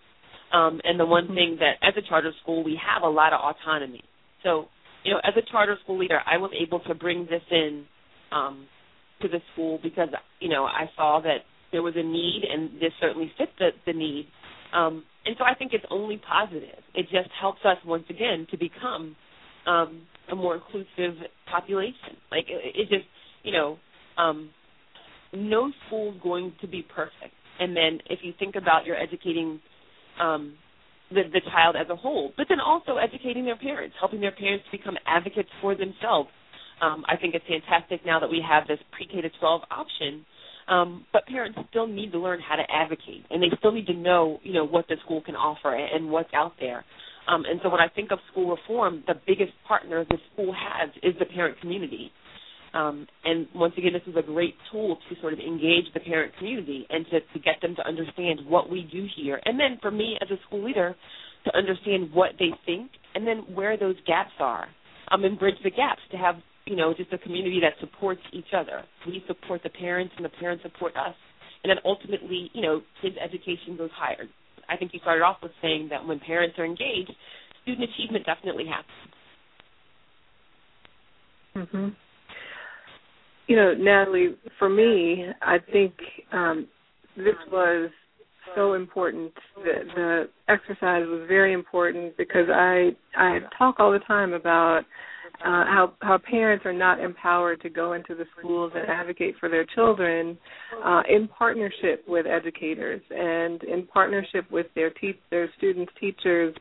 Um, 0.52 0.81
and 0.85 0.98
the 0.98 1.07
one 1.07 1.24
mm-hmm. 1.24 1.35
thing 1.35 1.59
that, 1.61 1.74
as 1.87 1.94
a 1.96 2.09
charter 2.09 2.33
school, 2.42 2.62
we 2.62 2.79
have 2.85 3.02
a 3.02 3.09
lot 3.09 3.33
of 3.33 3.40
autonomy. 3.40 4.02
So, 4.42 4.66
you 5.05 5.12
know, 5.12 5.20
as 5.24 5.35
a 5.37 5.50
charter 5.50 5.76
school 5.83 5.98
leader, 5.98 6.20
I 6.24 6.37
was 6.37 6.50
able 6.61 6.81
to 6.81 6.94
bring 6.94 7.26
this 7.29 7.42
in 7.50 7.85
um, 8.33 8.66
to 9.22 9.29
the 9.29 9.38
school 9.52 9.81
because, 9.83 10.09
you 10.40 10.48
know, 10.48 10.64
I 10.64 10.90
saw 10.96 11.20
that 11.22 11.38
there 11.72 11.83
was 11.83 11.94
a 11.96 12.02
need, 12.02 12.42
and 12.50 12.81
this 12.81 12.92
certainly 13.00 13.33
fit 13.37 13.48
the, 13.59 13.70
the 13.87 13.92
need. 13.92 14.29
Um, 14.72 15.05
and 15.27 15.35
so 15.39 15.45
I 15.45 15.55
think 15.55 15.73
it's 15.73 15.85
only 15.91 16.19
positive. 16.19 16.79
It 16.95 17.05
just 17.11 17.29
helps 17.41 17.61
us 17.65 17.77
once 17.85 18.05
again 18.09 18.47
to 18.51 18.57
become 18.57 19.17
um, 19.67 20.03
a 20.31 20.37
more 20.37 20.55
inclusive 20.55 21.19
population. 21.51 22.17
Like 22.31 22.45
it, 22.49 22.75
it 22.77 22.89
just, 22.89 23.07
you 23.43 23.53
know, 23.53 23.79
um, 24.17 24.51
no 25.35 25.73
school's 25.87 26.17
going 26.23 26.53
to 26.61 26.69
be 26.69 26.83
perfect. 26.83 27.35
And 27.59 27.77
then 27.77 28.01
if 28.09 28.21
you 28.23 28.33
think 28.39 28.55
about 28.57 28.87
you're 28.87 29.01
educating 29.01 29.61
um, 30.21 30.55
the, 31.11 31.23
the 31.33 31.41
child 31.53 31.77
as 31.77 31.89
a 31.91 31.97
whole, 31.97 32.33
but 32.37 32.47
then 32.49 32.61
also 32.61 32.97
educating 32.97 33.45
their 33.45 33.57
parents, 33.57 33.95
helping 33.99 34.21
their 34.21 34.33
parents 34.33 34.65
become 34.71 34.97
advocates 35.07 35.49
for 35.61 35.75
themselves. 35.75 36.29
Um, 36.83 37.05
I 37.09 37.17
think 37.17 37.35
it's 37.35 37.45
fantastic 37.49 38.05
now 38.05 38.21
that 38.21 38.31
we 38.31 38.45
have 38.47 38.67
this 38.69 38.79
pre-K 38.93 39.23
to 39.23 39.31
12 39.41 39.62
option 39.71 40.27
um, 40.68 41.05
but 41.12 41.26
parents 41.26 41.59
still 41.70 41.87
need 41.87 42.12
to 42.12 42.18
learn 42.18 42.40
how 42.40 42.57
to 42.57 42.64
advocate, 42.70 43.24
and 43.31 43.42
they 43.42 43.55
still 43.59 43.72
need 43.72 43.87
to 43.87 43.94
know, 43.94 44.40
you 44.42 44.52
know, 44.52 44.66
what 44.66 44.88
the 44.88 44.96
school 45.05 45.22
can 45.22 45.37
offer 45.37 45.74
and 45.74 46.11
what's 46.11 46.33
out 46.35 46.52
there. 46.61 46.85
Um, 47.29 47.44
and 47.48 47.61
so 47.62 47.70
when 47.70 47.81
I 47.81 47.88
think 47.88 48.11
of 48.12 48.18
school 48.31 48.50
reform, 48.50 49.02
the 49.07 49.14
biggest 49.26 49.52
partner 49.66 50.05
the 50.09 50.18
school 50.33 50.55
has 50.55 50.90
is 51.02 51.14
the 51.18 51.26
parent 51.26 51.61
community. 51.61 52.11
Um, 52.74 53.07
and 53.24 53.46
once 53.55 53.74
again, 53.79 53.92
this 53.92 54.02
is 54.07 54.16
a 54.16 54.22
great 54.22 54.55
tool 54.70 54.98
to 55.09 55.20
sort 55.20 55.33
of 55.33 55.38
engage 55.38 55.87
the 55.94 56.00
parent 56.00 56.33
community 56.38 56.87
and 56.90 57.07
to, 57.07 57.20
to 57.20 57.38
get 57.38 57.61
them 57.62 57.74
to 57.76 57.87
understand 57.87 58.40
what 58.46 58.70
we 58.70 58.88
do 58.92 59.07
here. 59.16 59.40
And 59.44 59.59
then 59.59 59.79
for 59.81 59.90
me 59.90 60.18
as 60.20 60.29
a 60.31 60.40
school 60.46 60.64
leader, 60.64 60.94
to 61.46 61.57
understand 61.57 62.12
what 62.12 62.33
they 62.38 62.50
think 62.66 62.90
and 63.14 63.26
then 63.26 63.38
where 63.55 63.76
those 63.76 63.96
gaps 64.07 64.33
are 64.40 64.66
um, 65.11 65.24
and 65.24 65.38
bridge 65.38 65.55
the 65.64 65.70
gaps 65.70 66.00
to 66.11 66.16
have 66.16 66.37
you 66.66 66.76
know, 66.76 66.92
just 66.94 67.12
a 67.12 67.18
community 67.18 67.61
that 67.61 67.74
supports 67.81 68.20
each 68.33 68.52
other. 68.57 68.83
We 69.07 69.22
support 69.26 69.62
the 69.62 69.70
parents, 69.70 70.14
and 70.16 70.24
the 70.24 70.31
parents 70.31 70.62
support 70.64 70.96
us, 70.96 71.14
and 71.62 71.70
then 71.70 71.79
ultimately, 71.85 72.50
you 72.52 72.62
know, 72.62 72.83
kids' 73.00 73.16
education 73.22 73.76
goes 73.76 73.90
higher. 73.94 74.24
I 74.68 74.76
think 74.76 74.92
you 74.92 75.00
started 75.00 75.22
off 75.22 75.38
with 75.42 75.52
saying 75.62 75.88
that 75.90 76.05
when 76.05 76.18
parents 76.18 76.59
are 76.59 76.64
engaged, 76.64 77.12
student 77.62 77.88
achievement 77.94 78.26
definitely 78.26 78.64
happens. 78.66 79.14
Mm-hmm. 81.57 81.88
You 83.46 83.57
know, 83.57 83.74
Natalie, 83.74 84.37
for 84.59 84.68
me, 84.68 85.26
I 85.40 85.59
think 85.72 85.94
um, 86.33 86.66
this 87.16 87.37
was 87.50 87.90
so 88.57 88.74
important. 88.74 89.33
The, 89.57 89.72
the 89.94 90.29
exercise 90.48 91.05
was 91.07 91.26
very 91.29 91.52
important 91.52 92.16
because 92.16 92.48
I 92.52 92.90
I 93.16 93.38
talk 93.57 93.76
all 93.79 93.92
the 93.92 94.00
time 94.00 94.33
about 94.33 94.83
uh, 95.44 95.64
how 95.66 95.92
how 96.01 96.18
parents 96.18 96.64
are 96.64 96.72
not 96.72 97.01
empowered 97.01 97.61
to 97.62 97.68
go 97.68 97.92
into 97.92 98.14
the 98.14 98.25
schools 98.38 98.72
and 98.75 98.88
advocate 98.88 99.35
for 99.38 99.49
their 99.49 99.66
children 99.75 100.38
uh, 100.85 101.03
in 101.09 101.29
partnership 101.29 102.05
with 102.09 102.27
educators 102.27 103.01
and 103.11 103.62
in 103.64 103.87
partnership 103.87 104.51
with 104.51 104.66
their 104.75 104.90
te- 104.90 105.20
their 105.31 105.51
students, 105.59 105.92
teachers, 106.01 106.55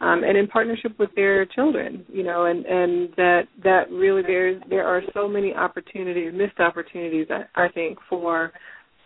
um, 0.00 0.24
and 0.24 0.36
in 0.36 0.46
partnership 0.46 0.98
with 0.98 1.10
their 1.14 1.44
children. 1.46 2.04
You 2.08 2.22
know, 2.22 2.46
and 2.46 2.64
and 2.64 3.10
that 3.16 3.42
that 3.62 3.90
really 3.90 4.22
there's 4.22 4.62
there 4.68 4.86
are 4.86 5.02
so 5.12 5.28
many 5.28 5.54
opportunities, 5.54 6.32
missed 6.34 6.58
opportunities, 6.58 7.26
I, 7.30 7.64
I 7.64 7.68
think, 7.68 7.98
for 8.08 8.52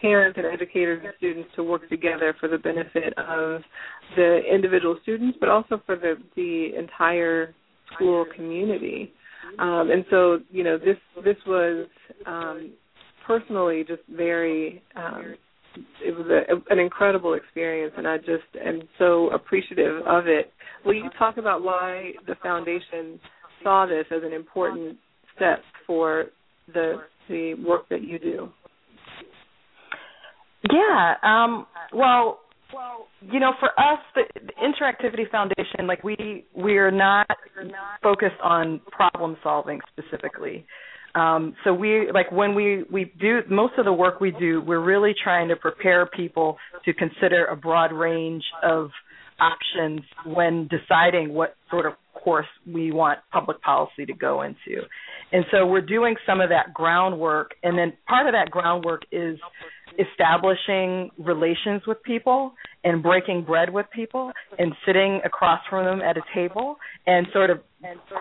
parents 0.00 0.38
and 0.38 0.46
educators 0.46 1.02
and 1.04 1.12
students 1.16 1.48
to 1.56 1.64
work 1.64 1.88
together 1.88 2.34
for 2.38 2.48
the 2.48 2.58
benefit 2.58 3.16
of 3.18 3.62
the 4.14 4.40
individual 4.52 4.98
students, 5.02 5.36
but 5.40 5.48
also 5.48 5.80
for 5.84 5.96
the 5.96 6.14
the 6.36 6.70
entire 6.78 7.54
school 7.94 8.26
community. 8.34 9.12
Um, 9.59 9.90
and 9.90 10.04
so, 10.11 10.40
you 10.50 10.64
know, 10.64 10.78
this 10.78 10.96
this 11.24 11.37
was 11.46 11.87
um, 12.26 12.72
personally 13.26 13.85
just 13.87 14.02
very. 14.11 14.82
Um, 14.94 15.37
it 16.02 16.16
was 16.16 16.26
a, 16.26 16.72
an 16.72 16.78
incredible 16.78 17.35
experience, 17.35 17.92
and 17.98 18.09
I 18.09 18.16
just 18.16 18.44
am 18.64 18.82
so 18.98 19.28
appreciative 19.30 20.06
of 20.06 20.26
it. 20.26 20.50
Will 20.87 20.94
you 20.94 21.11
talk 21.18 21.37
about 21.37 21.62
why 21.62 22.12
the 22.26 22.35
foundation 22.42 23.20
saw 23.62 23.85
this 23.85 24.06
as 24.11 24.22
an 24.24 24.32
important 24.32 24.96
step 25.35 25.61
for 25.87 26.26
the 26.72 27.02
the 27.28 27.54
work 27.54 27.88
that 27.90 28.02
you 28.02 28.18
do? 28.18 28.48
Yeah. 30.72 31.14
Um, 31.22 31.66
well, 31.92 32.40
well, 32.74 33.06
you 33.20 33.40
know, 33.40 33.52
for 33.61 33.68
us, 33.78 33.98
the, 34.14 34.22
the 34.35 34.52
Interactivity 34.61 35.30
Foundation, 35.30 35.55
like 35.84 36.02
we 36.02 36.44
we're 36.54 36.90
not 36.90 37.26
focused 38.02 38.40
on 38.42 38.80
problem 38.90 39.36
solving 39.42 39.80
specifically. 39.92 40.66
Um, 41.14 41.54
so 41.64 41.72
we 41.72 42.10
like 42.12 42.30
when 42.30 42.54
we 42.54 42.84
we 42.92 43.12
do 43.18 43.40
most 43.48 43.74
of 43.78 43.84
the 43.84 43.92
work 43.92 44.20
we 44.20 44.32
do, 44.32 44.60
we're 44.60 44.84
really 44.84 45.14
trying 45.22 45.48
to 45.48 45.56
prepare 45.56 46.06
people 46.06 46.58
to 46.84 46.92
consider 46.92 47.46
a 47.46 47.56
broad 47.56 47.92
range 47.92 48.44
of 48.62 48.90
options 49.40 50.00
when 50.24 50.68
deciding 50.68 51.32
what 51.32 51.56
sort 51.70 51.86
of 51.86 51.92
course 52.12 52.46
we 52.66 52.92
want 52.92 53.18
public 53.32 53.60
policy 53.62 54.04
to 54.06 54.12
go 54.12 54.42
into. 54.42 54.82
And 55.32 55.44
so 55.50 55.66
we're 55.66 55.80
doing 55.80 56.16
some 56.26 56.40
of 56.40 56.50
that 56.50 56.74
groundwork, 56.74 57.52
and 57.62 57.78
then 57.78 57.92
part 58.06 58.26
of 58.26 58.32
that 58.32 58.50
groundwork 58.50 59.02
is 59.12 59.38
establishing 59.98 61.11
relations 61.18 61.82
with 61.87 62.02
people 62.02 62.52
and 62.85 63.02
breaking 63.02 63.44
bread 63.44 63.72
with 63.72 63.87
people 63.94 64.32
and 64.59 64.72
sitting 64.85 65.20
across 65.24 65.61
from 65.68 65.85
them 65.85 66.00
at 66.00 66.16
a 66.16 66.22
table 66.35 66.76
and 67.06 67.26
sort 67.32 67.50
of 67.50 67.61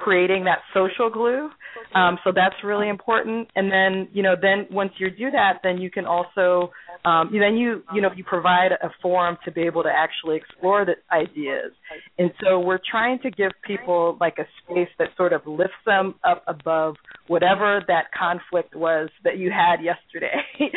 creating 0.03 0.45
that 0.45 0.59
social 0.73 1.09
glue. 1.09 1.49
Um, 1.93 2.17
so 2.23 2.31
that's 2.33 2.55
really 2.63 2.89
important. 2.89 3.49
And 3.55 3.71
then, 3.71 4.07
you 4.13 4.21
know, 4.21 4.35
then 4.39 4.67
once 4.69 4.91
you 4.97 5.09
do 5.09 5.31
that, 5.31 5.59
then 5.63 5.77
you 5.77 5.89
can 5.89 6.05
also, 6.05 6.71
um, 7.05 7.29
then 7.31 7.55
you, 7.55 7.83
you 7.93 8.01
know, 8.01 8.09
you 8.15 8.23
provide 8.23 8.71
a 8.71 8.89
forum 9.01 9.37
to 9.45 9.51
be 9.51 9.61
able 9.61 9.83
to 9.83 9.89
actually 9.89 10.37
explore 10.37 10.85
the 10.85 10.95
ideas. 11.11 11.71
And 12.17 12.31
so 12.43 12.59
we're 12.59 12.79
trying 12.89 13.19
to 13.19 13.31
give 13.31 13.51
people 13.65 14.17
like 14.19 14.37
a 14.39 14.45
space 14.63 14.89
that 14.99 15.09
sort 15.15 15.33
of 15.33 15.41
lifts 15.45 15.73
them 15.85 16.15
up 16.23 16.43
above 16.47 16.95
whatever 17.27 17.81
that 17.87 18.05
conflict 18.17 18.75
was 18.75 19.09
that 19.23 19.37
you 19.37 19.51
had 19.51 19.83
yesterday, 19.83 20.35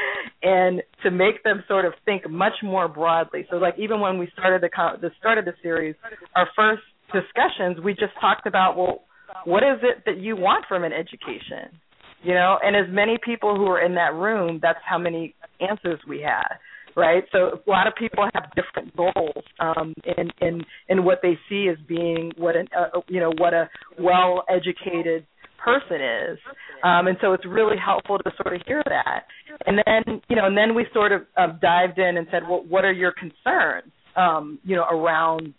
and 0.42 0.82
to 1.02 1.10
make 1.10 1.42
them 1.44 1.62
sort 1.68 1.84
of 1.84 1.92
think 2.04 2.28
much 2.28 2.54
more 2.62 2.88
broadly. 2.88 3.46
So 3.50 3.56
like 3.56 3.74
even 3.78 4.00
when 4.00 4.18
we 4.18 4.28
started 4.32 4.62
the 4.62 4.68
the 5.00 5.10
start 5.18 5.38
of 5.38 5.44
the 5.44 5.54
series, 5.62 5.94
our 6.34 6.48
first 6.56 6.82
discussions 7.12 7.82
we 7.82 7.92
just 7.92 8.12
talked 8.20 8.46
about 8.46 8.76
well, 8.76 9.02
what 9.44 9.62
is 9.62 9.80
it 9.82 10.04
that 10.06 10.18
you 10.18 10.36
want 10.36 10.64
from 10.68 10.84
an 10.84 10.92
education? 10.92 11.78
You 12.22 12.34
know, 12.34 12.58
and 12.62 12.74
as 12.74 12.92
many 12.92 13.16
people 13.24 13.56
who 13.56 13.64
were 13.64 13.80
in 13.80 13.94
that 13.94 14.14
room, 14.14 14.58
that's 14.60 14.80
how 14.84 14.98
many 14.98 15.34
answers 15.60 16.00
we 16.08 16.20
had 16.20 16.58
right? 16.96 17.22
So 17.30 17.60
a 17.64 17.70
lot 17.70 17.86
of 17.86 17.94
people 17.94 18.28
have 18.34 18.50
different 18.56 18.96
goals 18.96 19.44
um, 19.60 19.94
in 20.04 20.30
in 20.40 20.62
in 20.88 21.04
what 21.04 21.20
they 21.22 21.38
see 21.48 21.68
as 21.68 21.78
being 21.86 22.32
what 22.36 22.56
an 22.56 22.66
uh, 22.76 23.00
you 23.06 23.20
know 23.20 23.32
what 23.38 23.54
a 23.54 23.70
well 23.98 24.42
educated 24.48 25.24
person 25.64 26.00
is. 26.00 26.38
Um, 26.82 27.06
and 27.06 27.16
so 27.20 27.32
it's 27.32 27.44
really 27.46 27.76
helpful 27.76 28.18
to 28.18 28.30
sort 28.40 28.54
of 28.54 28.62
hear 28.66 28.82
that. 28.86 29.24
And 29.66 29.78
then, 29.84 30.20
you 30.28 30.36
know, 30.36 30.46
and 30.46 30.56
then 30.56 30.74
we 30.74 30.86
sort 30.94 31.12
of 31.12 31.22
uh, 31.36 31.48
dived 31.60 31.98
in 31.98 32.16
and 32.16 32.26
said, 32.30 32.42
well, 32.48 32.64
what 32.68 32.84
are 32.84 32.92
your 32.92 33.12
concerns, 33.12 33.90
um, 34.16 34.60
you 34.62 34.76
know, 34.76 34.84
around 34.84 35.54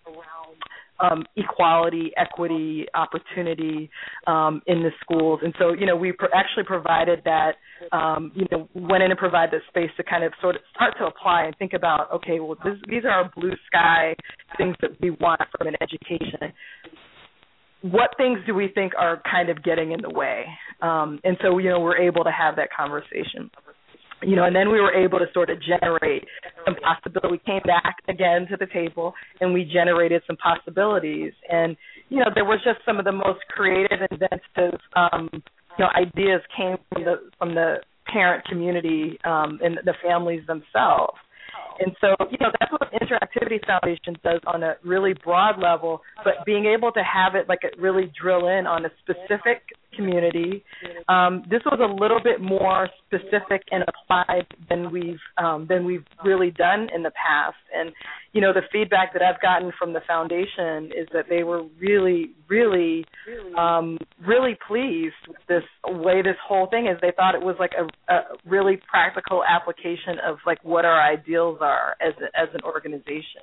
um, 1.00 1.26
equality, 1.36 2.12
equity, 2.18 2.86
opportunity 2.94 3.90
um, 4.28 4.62
in 4.68 4.84
the 4.84 4.92
schools. 5.02 5.40
And 5.44 5.54
so, 5.60 5.74
you 5.74 5.86
know, 5.86 5.96
we 5.96 6.12
pro- 6.12 6.30
actually 6.34 6.64
provided 6.64 7.22
that, 7.26 7.56
um, 7.92 8.32
you 8.36 8.46
know, 8.52 8.68
went 8.74 9.04
in 9.04 9.12
and 9.12 9.20
provided 9.20 9.60
the 9.60 9.64
space 9.70 9.92
to 9.98 10.04
kind 10.04 10.24
of 10.24 10.34
sort 10.42 10.56
of 10.56 10.62
start 10.76 10.96
to 11.00 11.06
apply 11.06 11.44
and 11.44 11.56
think 11.58 11.74
about, 11.74 12.12
okay, 12.12 12.40
well, 12.40 12.58
this, 12.64 12.76
these 12.88 13.06
are 13.06 13.12
our 13.12 13.32
blue 13.36 13.54
sky 13.68 14.16
things 14.58 14.76
that 14.82 14.92
we 15.02 15.12
want 15.12 15.42
from 15.58 15.68
an 15.68 15.76
education 15.82 16.54
what 17.82 18.10
things 18.18 18.40
do 18.46 18.54
we 18.54 18.70
think 18.74 18.94
are 18.98 19.22
kind 19.30 19.50
of 19.50 19.64
getting 19.64 19.92
in 19.92 20.02
the 20.02 20.10
way? 20.10 20.46
Um, 20.82 21.20
and 21.24 21.38
so, 21.42 21.58
you 21.58 21.70
know, 21.70 21.80
we're 21.80 21.98
able 21.98 22.24
to 22.24 22.32
have 22.32 22.56
that 22.58 22.70
conversation. 22.76 23.50
You 24.22 24.36
know, 24.36 24.44
and 24.44 24.56
then 24.56 24.70
we 24.70 24.82
were 24.82 24.94
able 24.94 25.20
to 25.20 25.26
sort 25.34 25.50
of 25.50 25.60
generate 25.62 26.26
some 26.66 26.76
possibility. 26.76 27.32
We 27.32 27.38
came 27.46 27.62
back 27.66 27.98
again 28.10 28.48
to 28.52 28.58
the 28.58 28.68
table 28.68 29.14
and 29.40 29.54
we 29.54 29.64
generated 29.64 30.24
some 30.28 30.36
possibilities. 30.38 31.32
And, 31.50 31.78
you 32.10 32.18
know, 32.20 32.26
there 32.36 32.46
was 32.46 32.60
just 32.64 32.80
some 32.86 33.00
of 33.00 33.06
the 33.06 33.14
most 33.14 33.40
creative, 33.50 34.00
inventive, 34.12 34.80
um, 34.96 35.30
you 35.32 35.86
know, 35.86 35.90
ideas 35.96 36.42
came 36.58 36.78
from 36.92 37.06
the 37.06 37.16
from 37.38 37.56
the 37.56 37.78
parent 38.12 38.44
community 38.46 39.18
um, 39.24 39.60
and 39.64 39.80
the 39.86 39.94
families 40.04 40.46
themselves. 40.48 41.18
And 41.80 41.96
so, 42.02 42.16
you 42.30 42.38
know, 42.40 42.52
that's 42.60 42.72
what 42.72 42.92
Interactivity 42.92 43.66
Foundation 43.66 44.16
does 44.24 44.42
on 44.46 44.64
a 44.64 44.76
really 44.84 45.14
broad 45.14 45.60
level, 45.60 46.02
but 46.24 46.46
being 46.46 46.66
able 46.66 46.92
to 46.92 47.02
have 47.02 47.36
it 47.36 47.48
like 47.48 47.60
it 47.64 47.74
really 47.80 48.12
drill 48.20 48.48
in 48.48 48.68
on 48.68 48.86
a 48.86 48.90
specific 49.02 49.64
community. 49.96 50.64
Um, 51.08 51.44
this 51.50 51.62
was 51.66 51.80
a 51.82 52.02
little 52.02 52.22
bit 52.24 52.42
more 52.42 52.90
specific 53.06 53.64
and 53.72 53.84
applied 53.88 54.46
than 54.70 54.92
we've 54.92 55.20
um, 55.38 55.66
than 55.68 55.86
we've 55.86 56.06
really 56.24 56.52
done 56.52 56.88
in 56.94 57.04
the 57.04 57.12
past. 57.12 57.58
And 57.76 57.92
you 58.34 58.42
know, 58.42 58.54
the 58.54 58.62
feedback 58.72 59.14
that 59.14 59.22
I've 59.24 59.42
gotten 59.42 59.72
from 59.78 59.94
the 59.94 60.02
foundation 60.06 60.92
is 60.96 61.08
that 61.14 61.26
they 61.30 61.44
were 61.44 61.64
really, 61.80 62.32
really, 62.48 63.06
um, 63.58 63.98
really 64.26 64.56
pleased 64.68 65.16
with 65.28 65.38
this 65.48 65.64
way 65.88 66.22
this 66.22 66.36
whole 66.48 66.68
thing 66.68 66.88
is. 66.88 66.98
They 67.02 67.12
thought 67.16 67.34
it 67.34 67.42
was 67.42 67.56
like 67.60 67.72
a, 67.78 68.14
a 68.14 68.22
really 68.46 68.80
practical 68.88 69.44
application 69.44 70.20
of 70.26 70.38
like 70.46 70.64
what 70.64 70.86
our 70.86 71.02
ideals 71.02 71.58
are 71.62 71.69
as 72.02 72.14
a, 72.22 72.40
as 72.40 72.50
an 72.54 72.62
organization 72.64 73.42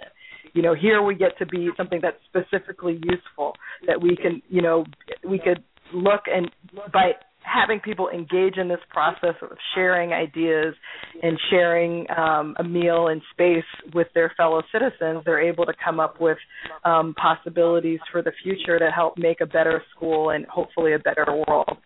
you 0.53 0.63
know 0.63 0.75
here 0.75 1.03
we 1.03 1.15
get 1.15 1.37
to 1.39 1.47
be 1.47 1.69
something 1.77 2.01
that's 2.03 2.19
specifically 2.29 3.01
useful 3.03 3.53
that 3.87 4.01
we 4.01 4.17
can 4.17 4.43
you 4.49 4.63
know 4.63 4.85
we 5.29 5.39
could 5.39 5.63
look 5.93 6.23
and 6.27 6.51
by 6.93 7.13
having 7.47 7.79
people 7.81 8.09
engage 8.09 8.57
in 8.57 8.69
this 8.69 8.81
process 8.91 9.35
of 9.41 9.57
sharing 9.75 10.13
ideas 10.13 10.75
and 11.23 11.39
sharing 11.51 12.07
um, 12.17 12.57
a 12.59 12.65
meal 12.65 13.09
and 13.09 13.23
space 13.33 13.65
with 13.95 14.09
their 14.15 14.33
fellow 14.37 14.63
citizens, 14.73 15.23
they're 15.25 15.41
able 15.41 15.65
to 15.65 15.73
come 15.83 16.01
up 16.01 16.21
with 16.21 16.39
um, 16.85 17.15
possibilities 17.15 18.01
for 18.11 18.23
the 18.23 18.33
future 18.43 18.79
to 18.79 18.91
help 18.91 19.17
make 19.17 19.41
a 19.41 19.47
better 19.47 19.83
school 19.95 20.31
and 20.31 20.45
hopefully 20.47 20.95
a 20.95 20.99
better 20.99 21.25
world. 21.49 21.79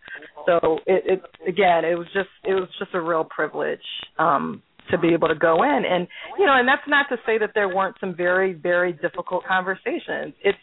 So 0.47 0.79
it, 0.87 1.05
it 1.07 1.23
again, 1.47 1.85
it 1.85 1.97
was 1.97 2.07
just 2.15 2.31
it 2.45 2.55
was 2.55 2.69
just 2.79 2.95
a 2.95 3.01
real 3.01 3.25
privilege 3.25 3.81
um, 4.19 4.63
to 4.91 4.99
be 4.99 5.13
able 5.15 5.29
to 5.29 5.35
go 5.35 5.63
in 5.63 5.83
and 5.85 6.07
you 6.39 6.47
know, 6.47 6.57
and 6.57 6.67
that's 6.67 6.87
not 6.89 7.07
to 7.09 7.17
say 7.27 7.39
that 7.39 7.51
there 7.55 7.69
weren't 7.69 7.97
some 8.01 8.15
very 8.15 8.53
very 8.53 8.93
difficult 8.93 9.45
conversations. 9.45 10.35
It's 10.43 10.59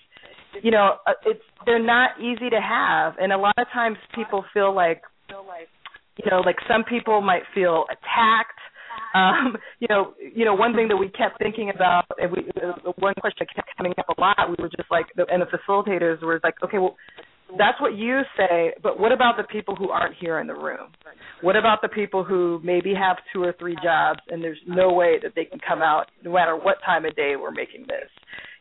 you 0.63 0.71
know, 0.71 0.97
uh, 1.05 1.13
it's 1.25 1.41
they're 1.65 1.83
not 1.83 2.11
easy 2.19 2.49
to 2.49 2.61
have, 2.61 3.15
and 3.19 3.31
a 3.31 3.37
lot 3.37 3.55
of 3.57 3.67
times 3.73 3.97
people 4.15 4.43
feel 4.53 4.73
like, 4.73 5.01
you 5.29 6.31
know, 6.31 6.39
like 6.39 6.55
some 6.67 6.83
people 6.83 7.21
might 7.21 7.43
feel 7.53 7.85
attacked. 7.91 8.59
Um, 9.13 9.57
you 9.79 9.87
know, 9.89 10.13
you 10.33 10.45
know, 10.45 10.53
one 10.53 10.73
thing 10.73 10.87
that 10.87 10.97
we 10.97 11.09
kept 11.09 11.39
thinking 11.39 11.71
about, 11.73 12.05
and 12.17 12.31
we, 12.31 12.49
uh, 12.63 12.91
one 12.97 13.13
question 13.19 13.45
that 13.47 13.55
kept 13.55 13.77
coming 13.77 13.93
up 13.97 14.07
a 14.17 14.19
lot, 14.19 14.37
we 14.49 14.55
were 14.59 14.69
just 14.69 14.89
like, 14.89 15.05
and 15.17 15.41
the 15.41 15.45
facilitators 15.45 16.21
were 16.21 16.39
like, 16.43 16.55
okay, 16.63 16.77
well, 16.77 16.95
that's 17.57 17.79
what 17.79 17.95
you 17.95 18.21
say, 18.35 18.73
but 18.83 18.99
what 18.99 19.11
about 19.11 19.37
the 19.37 19.43
people 19.43 19.75
who 19.75 19.89
aren't 19.89 20.15
here 20.15 20.39
in 20.39 20.47
the 20.47 20.53
room? 20.53 20.89
What 21.41 21.55
about 21.55 21.81
the 21.81 21.87
people 21.87 22.23
who 22.23 22.59
maybe 22.63 22.93
have 22.93 23.17
two 23.31 23.43
or 23.43 23.53
three 23.57 23.75
jobs 23.83 24.19
and 24.29 24.43
there's 24.43 24.59
no 24.67 24.91
way 24.91 25.17
that 25.21 25.33
they 25.35 25.45
can 25.45 25.59
come 25.65 25.81
out 25.81 26.07
no 26.23 26.33
matter 26.33 26.55
what 26.55 26.77
time 26.85 27.05
of 27.05 27.15
day 27.15 27.35
we're 27.39 27.51
making 27.51 27.85
this? 27.87 28.09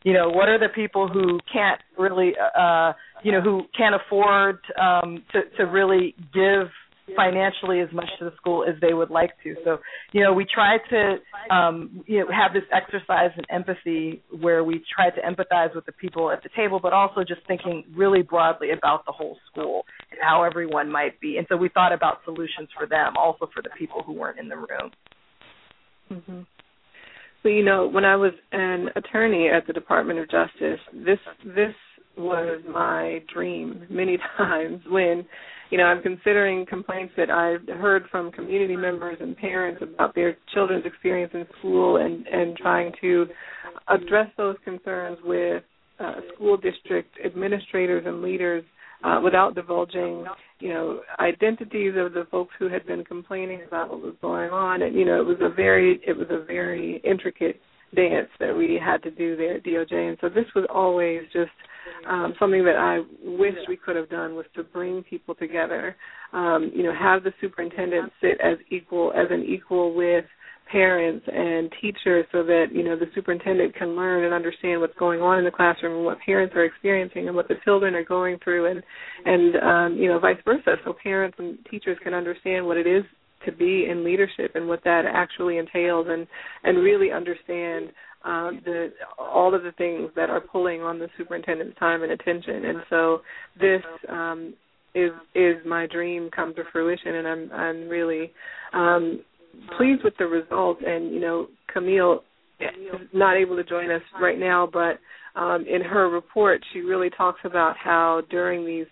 You 0.04 0.12
know, 0.12 0.28
what 0.28 0.48
are 0.48 0.58
the 0.58 0.68
people 0.74 1.08
who 1.08 1.40
can't 1.52 1.80
really 1.98 2.34
uh 2.38 2.92
you 3.22 3.32
know, 3.32 3.40
who 3.40 3.62
can't 3.76 3.94
afford 3.94 4.60
um 4.80 5.24
to 5.32 5.42
to 5.56 5.64
really 5.64 6.14
give 6.32 6.68
financially 7.14 7.80
as 7.80 7.88
much 7.92 8.08
to 8.18 8.24
the 8.24 8.32
school 8.36 8.64
as 8.64 8.74
they 8.80 8.92
would 8.92 9.10
like 9.10 9.30
to. 9.44 9.54
So, 9.64 9.78
you 10.12 10.22
know, 10.22 10.32
we 10.32 10.44
try 10.44 10.78
to 10.90 11.54
um, 11.54 12.02
you 12.06 12.20
know 12.20 12.26
have 12.32 12.52
this 12.52 12.64
exercise 12.72 13.30
in 13.36 13.44
empathy 13.50 14.22
where 14.40 14.64
we 14.64 14.82
try 14.94 15.10
to 15.10 15.20
empathize 15.20 15.74
with 15.74 15.86
the 15.86 15.92
people 15.92 16.30
at 16.30 16.42
the 16.42 16.48
table, 16.56 16.80
but 16.80 16.92
also 16.92 17.22
just 17.22 17.40
thinking 17.46 17.84
really 17.94 18.22
broadly 18.22 18.70
about 18.70 19.06
the 19.06 19.12
whole 19.12 19.36
school 19.50 19.84
and 20.10 20.18
how 20.20 20.42
everyone 20.42 20.90
might 20.90 21.20
be. 21.20 21.36
And 21.36 21.46
so 21.48 21.56
we 21.56 21.68
thought 21.68 21.92
about 21.92 22.18
solutions 22.24 22.68
for 22.76 22.86
them, 22.86 23.14
also 23.16 23.48
for 23.54 23.62
the 23.62 23.70
people 23.78 24.02
who 24.04 24.12
weren't 24.12 24.38
in 24.38 24.48
the 24.48 24.56
room. 24.56 24.90
Mm-hmm. 26.10 26.40
Well, 27.44 27.54
you 27.54 27.64
know, 27.64 27.86
when 27.86 28.04
I 28.04 28.16
was 28.16 28.32
an 28.50 28.88
attorney 28.96 29.48
at 29.48 29.66
the 29.68 29.72
Department 29.72 30.18
of 30.18 30.28
Justice, 30.28 30.80
this 30.92 31.18
this 31.44 31.74
was 32.16 32.60
my 32.68 33.22
dream 33.32 33.86
many 33.90 34.18
times 34.36 34.80
when 34.88 35.24
you 35.70 35.78
know 35.78 35.84
i'm 35.84 36.02
considering 36.02 36.64
complaints 36.66 37.12
that 37.16 37.30
i've 37.30 37.66
heard 37.78 38.04
from 38.10 38.30
community 38.32 38.76
members 38.76 39.16
and 39.20 39.36
parents 39.36 39.82
about 39.82 40.14
their 40.14 40.36
children's 40.54 40.86
experience 40.86 41.32
in 41.34 41.46
school 41.58 41.96
and 41.96 42.26
and 42.26 42.56
trying 42.56 42.92
to 43.00 43.26
address 43.88 44.28
those 44.36 44.56
concerns 44.64 45.18
with 45.24 45.62
uh, 45.98 46.14
school 46.34 46.56
district 46.56 47.16
administrators 47.24 48.04
and 48.06 48.22
leaders 48.22 48.64
uh, 49.04 49.20
without 49.22 49.54
divulging 49.54 50.24
you 50.58 50.68
know 50.68 51.00
identities 51.20 51.92
of 51.96 52.12
the 52.12 52.26
folks 52.30 52.54
who 52.58 52.68
had 52.68 52.86
been 52.86 53.04
complaining 53.04 53.60
about 53.66 53.90
what 53.90 54.00
was 54.00 54.14
going 54.20 54.50
on. 54.50 54.82
And 54.82 54.94
you 54.94 55.04
know 55.04 55.20
it 55.20 55.26
was 55.26 55.38
a 55.40 55.54
very 55.54 56.00
it 56.06 56.16
was 56.16 56.28
a 56.30 56.44
very 56.44 57.00
intricate 57.04 57.60
dance 57.96 58.28
that 58.38 58.54
we 58.56 58.80
had 58.82 59.02
to 59.02 59.10
do 59.10 59.36
there 59.36 59.56
at 59.56 59.64
DOJ 59.64 60.08
and 60.08 60.18
so 60.20 60.28
this 60.28 60.46
was 60.54 60.66
always 60.72 61.22
just 61.32 61.50
um, 62.08 62.34
something 62.38 62.64
that 62.64 62.76
I 62.76 63.00
wish 63.22 63.54
we 63.68 63.76
could 63.76 63.96
have 63.96 64.08
done 64.08 64.34
was 64.34 64.46
to 64.54 64.62
bring 64.62 65.02
people 65.04 65.34
together. 65.34 65.96
Um, 66.32 66.70
you 66.74 66.82
know, 66.82 66.92
have 66.92 67.22
the 67.22 67.32
superintendent 67.40 68.12
sit 68.20 68.40
as 68.42 68.58
equal 68.70 69.12
as 69.12 69.26
an 69.30 69.44
equal 69.44 69.94
with 69.94 70.24
parents 70.70 71.24
and 71.32 71.72
teachers 71.80 72.26
so 72.32 72.42
that 72.42 72.66
you 72.72 72.82
know 72.82 72.96
the 72.98 73.06
superintendent 73.14 73.74
can 73.76 73.94
learn 73.94 74.24
and 74.24 74.34
understand 74.34 74.80
what's 74.80 74.96
going 74.98 75.20
on 75.20 75.38
in 75.38 75.44
the 75.44 75.50
classroom 75.50 75.96
and 75.96 76.04
what 76.04 76.18
parents 76.26 76.54
are 76.56 76.64
experiencing 76.64 77.28
and 77.28 77.36
what 77.36 77.46
the 77.46 77.54
children 77.64 77.94
are 77.94 78.04
going 78.04 78.36
through 78.42 78.66
and 78.66 78.82
and 79.24 79.56
um 79.62 79.96
you 79.96 80.08
know 80.08 80.18
vice 80.18 80.38
versa 80.44 80.74
so 80.84 80.92
parents 81.00 81.36
and 81.38 81.56
teachers 81.70 81.96
can 82.02 82.12
understand 82.12 82.66
what 82.66 82.76
it 82.76 82.86
is 82.86 83.04
to 83.46 83.52
be 83.52 83.86
in 83.90 84.04
leadership 84.04 84.52
and 84.54 84.68
what 84.68 84.84
that 84.84 85.04
actually 85.10 85.58
entails 85.58 86.06
and 86.08 86.26
and 86.64 86.78
really 86.78 87.10
understand 87.10 87.88
uh, 88.24 88.50
the 88.64 88.88
all 89.18 89.54
of 89.54 89.62
the 89.62 89.72
things 89.72 90.10
that 90.16 90.30
are 90.30 90.40
pulling 90.40 90.82
on 90.82 90.98
the 90.98 91.08
superintendent's 91.16 91.78
time 91.78 92.02
and 92.02 92.12
attention. 92.12 92.64
And 92.64 92.78
so 92.90 93.20
this 93.58 93.82
um, 94.08 94.54
is 94.94 95.12
is 95.34 95.56
my 95.64 95.86
dream 95.86 96.30
come 96.34 96.54
to 96.54 96.62
fruition, 96.72 97.14
and 97.14 97.28
I'm 97.28 97.52
I'm 97.52 97.88
really 97.88 98.32
um, 98.72 99.20
pleased 99.76 100.02
with 100.02 100.14
the 100.18 100.26
results. 100.26 100.82
And 100.84 101.12
you 101.12 101.20
know, 101.20 101.46
Camille 101.72 102.24
is 102.60 103.00
not 103.12 103.36
able 103.36 103.56
to 103.56 103.64
join 103.64 103.90
us 103.90 104.02
right 104.20 104.38
now, 104.38 104.68
but 104.72 104.98
um, 105.38 105.66
in 105.68 105.82
her 105.82 106.08
report, 106.08 106.62
she 106.72 106.80
really 106.80 107.10
talks 107.10 107.40
about 107.44 107.76
how 107.76 108.22
during 108.30 108.66
these 108.66 108.86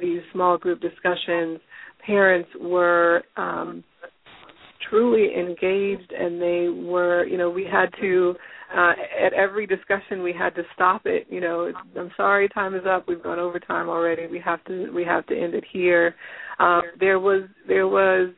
these 0.00 0.20
small 0.32 0.58
group 0.58 0.80
discussions, 0.80 1.58
parents 2.04 2.48
were 2.60 3.22
um, 3.36 3.82
truly 4.88 5.34
engaged, 5.34 6.12
and 6.12 6.40
they 6.40 6.68
were, 6.68 7.26
you 7.26 7.38
know, 7.38 7.50
we 7.50 7.64
had 7.64 7.86
to 8.00 8.34
uh, 8.74 8.92
at 9.24 9.32
every 9.32 9.66
discussion 9.66 10.22
we 10.22 10.32
had 10.32 10.54
to 10.54 10.62
stop 10.74 11.02
it. 11.04 11.26
You 11.30 11.40
know, 11.40 11.72
I'm 11.98 12.10
sorry, 12.16 12.48
time 12.48 12.74
is 12.74 12.82
up. 12.88 13.06
We've 13.06 13.22
gone 13.22 13.38
over 13.38 13.58
time 13.60 13.88
already. 13.88 14.26
We 14.26 14.40
have 14.40 14.64
to 14.64 14.90
we 14.92 15.04
have 15.04 15.26
to 15.26 15.36
end 15.36 15.54
it 15.54 15.64
here. 15.72 16.14
Uh, 16.58 16.80
there 16.98 17.20
was 17.20 17.42
there 17.68 17.86
was 17.86 18.30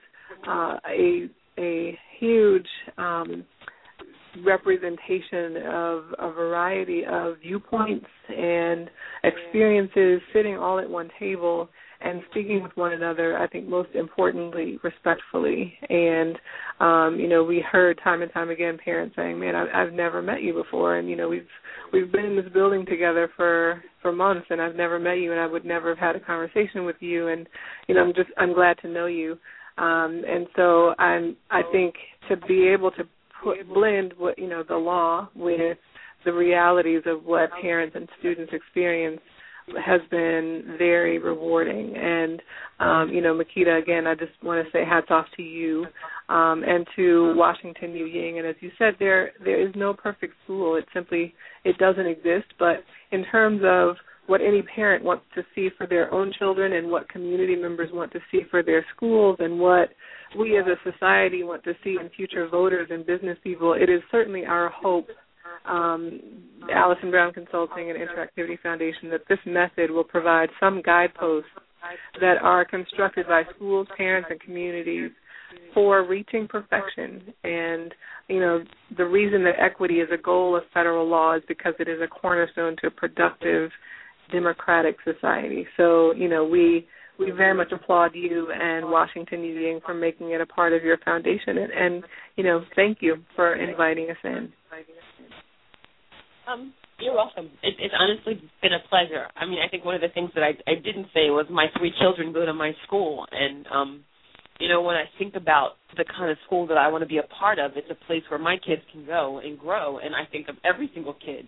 uh, 0.46 0.76
a 0.88 1.28
a 1.58 1.98
huge 2.18 2.66
um, 2.98 3.44
representation 4.44 5.56
of 5.66 6.04
a 6.18 6.30
variety 6.32 7.02
of 7.10 7.36
viewpoints 7.40 8.06
and 8.28 8.90
experiences 9.24 10.20
sitting 10.32 10.56
all 10.56 10.78
at 10.78 10.88
one 10.88 11.08
table 11.18 11.68
and 12.00 12.22
speaking 12.30 12.62
with 12.62 12.76
one 12.76 12.92
another 12.92 13.36
i 13.38 13.46
think 13.46 13.68
most 13.68 13.90
importantly 13.94 14.78
respectfully. 14.82 15.74
And 15.88 16.36
um 16.80 17.18
you 17.18 17.28
know 17.28 17.42
we 17.44 17.60
heard 17.60 18.00
time 18.02 18.22
and 18.22 18.32
time 18.32 18.50
again 18.50 18.78
parents 18.82 19.16
saying 19.16 19.38
man 19.38 19.54
I, 19.56 19.82
i've 19.82 19.92
never 19.92 20.22
met 20.22 20.42
you 20.42 20.54
before. 20.54 20.96
And 20.96 21.08
you 21.08 21.16
know 21.16 21.28
we've 21.28 21.46
we've 21.92 22.10
been 22.12 22.24
in 22.24 22.36
this 22.36 22.52
building 22.52 22.86
together 22.86 23.30
for 23.36 23.82
for 24.02 24.12
months 24.12 24.46
and 24.50 24.60
i've 24.60 24.76
never 24.76 24.98
met 24.98 25.18
you 25.18 25.32
and 25.32 25.40
i 25.40 25.46
would 25.46 25.64
never 25.64 25.90
have 25.90 25.98
had 25.98 26.16
a 26.16 26.20
conversation 26.20 26.84
with 26.84 26.96
you. 27.00 27.28
And 27.28 27.48
you 27.86 27.94
know 27.94 28.02
i'm 28.02 28.14
just 28.14 28.30
i'm 28.36 28.54
glad 28.54 28.78
to 28.82 28.88
know 28.88 29.06
you. 29.06 29.38
Um 29.78 30.22
and 30.26 30.46
so 30.56 30.94
i'm 30.98 31.36
i 31.50 31.62
think 31.72 31.94
to 32.28 32.36
be 32.46 32.68
able 32.68 32.90
to 32.92 33.04
put 33.42 33.66
blend 33.72 34.14
what 34.18 34.38
you 34.38 34.48
know 34.48 34.62
the 34.66 34.76
law 34.76 35.28
with 35.34 35.78
the 36.24 36.32
realities 36.32 37.02
of 37.06 37.24
what 37.24 37.50
parents 37.60 37.94
and 37.96 38.08
students 38.18 38.52
experience 38.52 39.20
has 39.84 40.00
been 40.10 40.76
very 40.78 41.18
rewarding. 41.18 41.96
And 41.96 42.42
um, 42.80 43.10
you 43.14 43.20
know, 43.20 43.34
Maquita, 43.34 43.80
again, 43.80 44.06
I 44.06 44.14
just 44.14 44.32
want 44.42 44.64
to 44.64 44.72
say 44.72 44.84
hats 44.84 45.08
off 45.10 45.26
to 45.36 45.42
you 45.42 45.86
um, 46.28 46.62
and 46.66 46.86
to 46.96 47.34
Washington 47.36 47.92
Yu 47.92 48.06
Ying. 48.06 48.38
And 48.38 48.46
as 48.46 48.56
you 48.60 48.70
said, 48.78 48.94
there 48.98 49.32
there 49.44 49.60
is 49.60 49.74
no 49.74 49.94
perfect 49.94 50.34
school. 50.44 50.76
It 50.76 50.86
simply 50.94 51.34
it 51.64 51.76
doesn't 51.78 52.06
exist. 52.06 52.46
But 52.58 52.84
in 53.10 53.24
terms 53.26 53.62
of 53.64 53.96
what 54.26 54.42
any 54.42 54.62
parent 54.62 55.02
wants 55.02 55.24
to 55.34 55.42
see 55.54 55.70
for 55.76 55.86
their 55.86 56.12
own 56.12 56.32
children 56.38 56.74
and 56.74 56.90
what 56.90 57.08
community 57.08 57.56
members 57.56 57.88
want 57.92 58.12
to 58.12 58.20
see 58.30 58.42
for 58.50 58.62
their 58.62 58.84
schools 58.94 59.36
and 59.38 59.58
what 59.58 59.88
we 60.38 60.58
as 60.58 60.66
a 60.66 60.90
society 60.90 61.42
want 61.42 61.64
to 61.64 61.72
see 61.82 61.96
in 61.98 62.10
future 62.14 62.46
voters 62.46 62.88
and 62.90 63.06
business 63.06 63.38
people, 63.42 63.72
it 63.72 63.88
is 63.88 64.02
certainly 64.10 64.44
our 64.44 64.68
hope 64.68 65.08
um, 65.66 66.20
Allison 66.72 67.10
Brown 67.10 67.32
Consulting 67.32 67.90
and 67.90 67.98
Interactivity 67.98 68.60
Foundation 68.60 69.10
that 69.10 69.22
this 69.28 69.38
method 69.46 69.90
will 69.90 70.04
provide 70.04 70.48
some 70.60 70.82
guideposts 70.82 71.48
that 72.20 72.36
are 72.42 72.64
constructed 72.64 73.26
by 73.26 73.42
schools, 73.54 73.86
parents, 73.96 74.28
and 74.30 74.40
communities 74.40 75.10
for 75.74 76.06
reaching 76.06 76.46
perfection. 76.48 77.22
And 77.44 77.94
you 78.28 78.40
know, 78.40 78.62
the 78.96 79.04
reason 79.04 79.44
that 79.44 79.54
equity 79.58 80.00
is 80.00 80.08
a 80.12 80.20
goal 80.20 80.56
of 80.56 80.62
federal 80.74 81.08
law 81.08 81.36
is 81.36 81.42
because 81.48 81.74
it 81.78 81.88
is 81.88 82.00
a 82.02 82.06
cornerstone 82.06 82.76
to 82.82 82.88
a 82.88 82.90
productive 82.90 83.70
democratic 84.30 84.96
society. 85.04 85.66
So, 85.76 86.12
you 86.14 86.28
know, 86.28 86.44
we 86.44 86.86
we 87.18 87.32
very 87.32 87.54
much 87.54 87.72
applaud 87.72 88.14
you 88.14 88.48
and 88.52 88.88
Washington 88.88 89.42
Yu 89.42 89.58
Ying 89.58 89.80
for 89.84 89.92
making 89.92 90.30
it 90.30 90.40
a 90.40 90.46
part 90.46 90.72
of 90.72 90.84
your 90.84 90.98
foundation 90.98 91.58
and, 91.58 91.72
and 91.72 92.04
you 92.36 92.44
know, 92.44 92.62
thank 92.76 92.98
you 93.00 93.16
for 93.34 93.56
inviting 93.56 94.08
us 94.10 94.16
in. 94.22 94.52
Um, 96.48 96.72
you're 96.98 97.14
welcome. 97.14 97.50
It, 97.62 97.74
it's 97.78 97.94
honestly 97.98 98.40
been 98.62 98.72
a 98.72 98.80
pleasure. 98.88 99.26
I 99.36 99.44
mean, 99.44 99.58
I 99.64 99.68
think 99.68 99.84
one 99.84 99.94
of 99.94 100.00
the 100.00 100.08
things 100.08 100.30
that 100.34 100.42
I, 100.42 100.56
I 100.66 100.74
didn't 100.76 101.06
say 101.12 101.30
was 101.30 101.46
my 101.50 101.66
three 101.78 101.92
children 102.00 102.32
go 102.32 102.44
to 102.46 102.54
my 102.54 102.72
school, 102.86 103.26
and 103.30 103.66
um, 103.72 104.04
you 104.58 104.68
know, 104.68 104.82
when 104.82 104.96
I 104.96 105.04
think 105.18 105.36
about 105.36 105.72
the 105.96 106.04
kind 106.04 106.30
of 106.30 106.38
school 106.46 106.66
that 106.66 106.78
I 106.78 106.88
want 106.88 107.02
to 107.02 107.08
be 107.08 107.18
a 107.18 107.28
part 107.38 107.58
of, 107.58 107.72
it's 107.76 107.90
a 107.90 108.06
place 108.06 108.22
where 108.28 108.40
my 108.40 108.56
kids 108.56 108.82
can 108.90 109.06
go 109.06 109.40
and 109.44 109.58
grow. 109.58 109.98
And 109.98 110.14
I 110.14 110.24
think 110.30 110.48
of 110.48 110.56
every 110.64 110.90
single 110.94 111.14
kid, 111.14 111.46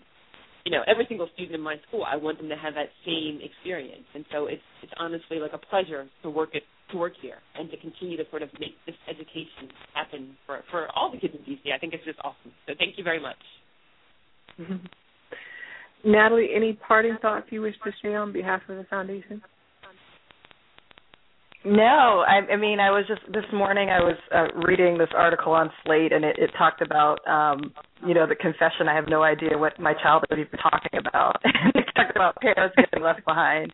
you 0.65 0.71
know, 0.71 0.83
every 0.87 1.07
single 1.09 1.29
student 1.35 1.55
in 1.55 1.61
my 1.61 1.77
school. 1.89 2.05
I 2.07 2.17
want 2.17 2.39
them 2.39 2.49
to 2.51 2.57
have 2.57 2.75
that 2.75 2.91
same 3.07 3.41
experience, 3.43 4.05
and 4.15 4.25
so 4.31 4.47
it's 4.47 4.63
it's 4.83 4.93
honestly 4.99 5.39
like 5.39 5.55
a 5.55 5.59
pleasure 5.59 6.07
to 6.23 6.31
work 6.31 6.55
at 6.55 6.63
to 6.93 6.99
work 6.99 7.15
here 7.23 7.39
and 7.57 7.71
to 7.71 7.77
continue 7.79 8.17
to 8.19 8.25
sort 8.31 8.43
of 8.43 8.51
make 8.61 8.75
this 8.85 8.97
education 9.09 9.73
happen 9.95 10.37
for 10.47 10.61
for 10.71 10.89
all 10.95 11.11
the 11.11 11.19
kids 11.19 11.35
in 11.35 11.41
DC. 11.43 11.73
I 11.75 11.79
think 11.79 11.95
it's 11.95 12.05
just 12.05 12.19
awesome. 12.23 12.53
So 12.67 12.75
thank 12.79 12.99
you 12.99 13.05
very 13.05 13.21
much. 13.21 13.41
Natalie, 16.05 16.51
any 16.55 16.73
parting 16.73 17.16
thoughts 17.20 17.46
you 17.51 17.62
wish 17.62 17.75
to 17.85 17.90
share 18.03 18.20
on 18.20 18.33
behalf 18.33 18.62
of 18.68 18.77
the 18.77 18.85
foundation? 18.85 19.42
No, 21.62 22.25
I, 22.27 22.53
I 22.53 22.57
mean, 22.57 22.81
I 22.81 22.90
was 22.90 23.05
just 23.07 23.20
this 23.35 23.44
morning. 23.53 23.90
I 23.90 24.01
was 24.01 24.16
uh, 24.35 24.46
reading 24.66 24.96
this 24.96 25.11
article 25.14 25.53
on 25.53 25.70
Slate, 25.85 26.11
and 26.11 26.25
it, 26.25 26.37
it 26.38 26.51
talked 26.57 26.81
about, 26.81 27.18
um, 27.29 27.75
you 28.07 28.14
know, 28.14 28.27
the 28.27 28.35
confession. 28.35 28.88
I 28.88 28.94
have 28.94 29.09
no 29.09 29.23
idea 29.23 29.59
what 29.59 29.79
my 29.79 29.92
child 29.92 30.25
is 30.31 30.38
even 30.38 30.59
talking 30.59 30.99
about. 30.99 31.37
it 31.44 31.85
talked 31.94 32.16
about 32.16 32.37
parents 32.37 32.75
getting 32.77 33.05
left 33.05 33.27
behind, 33.27 33.70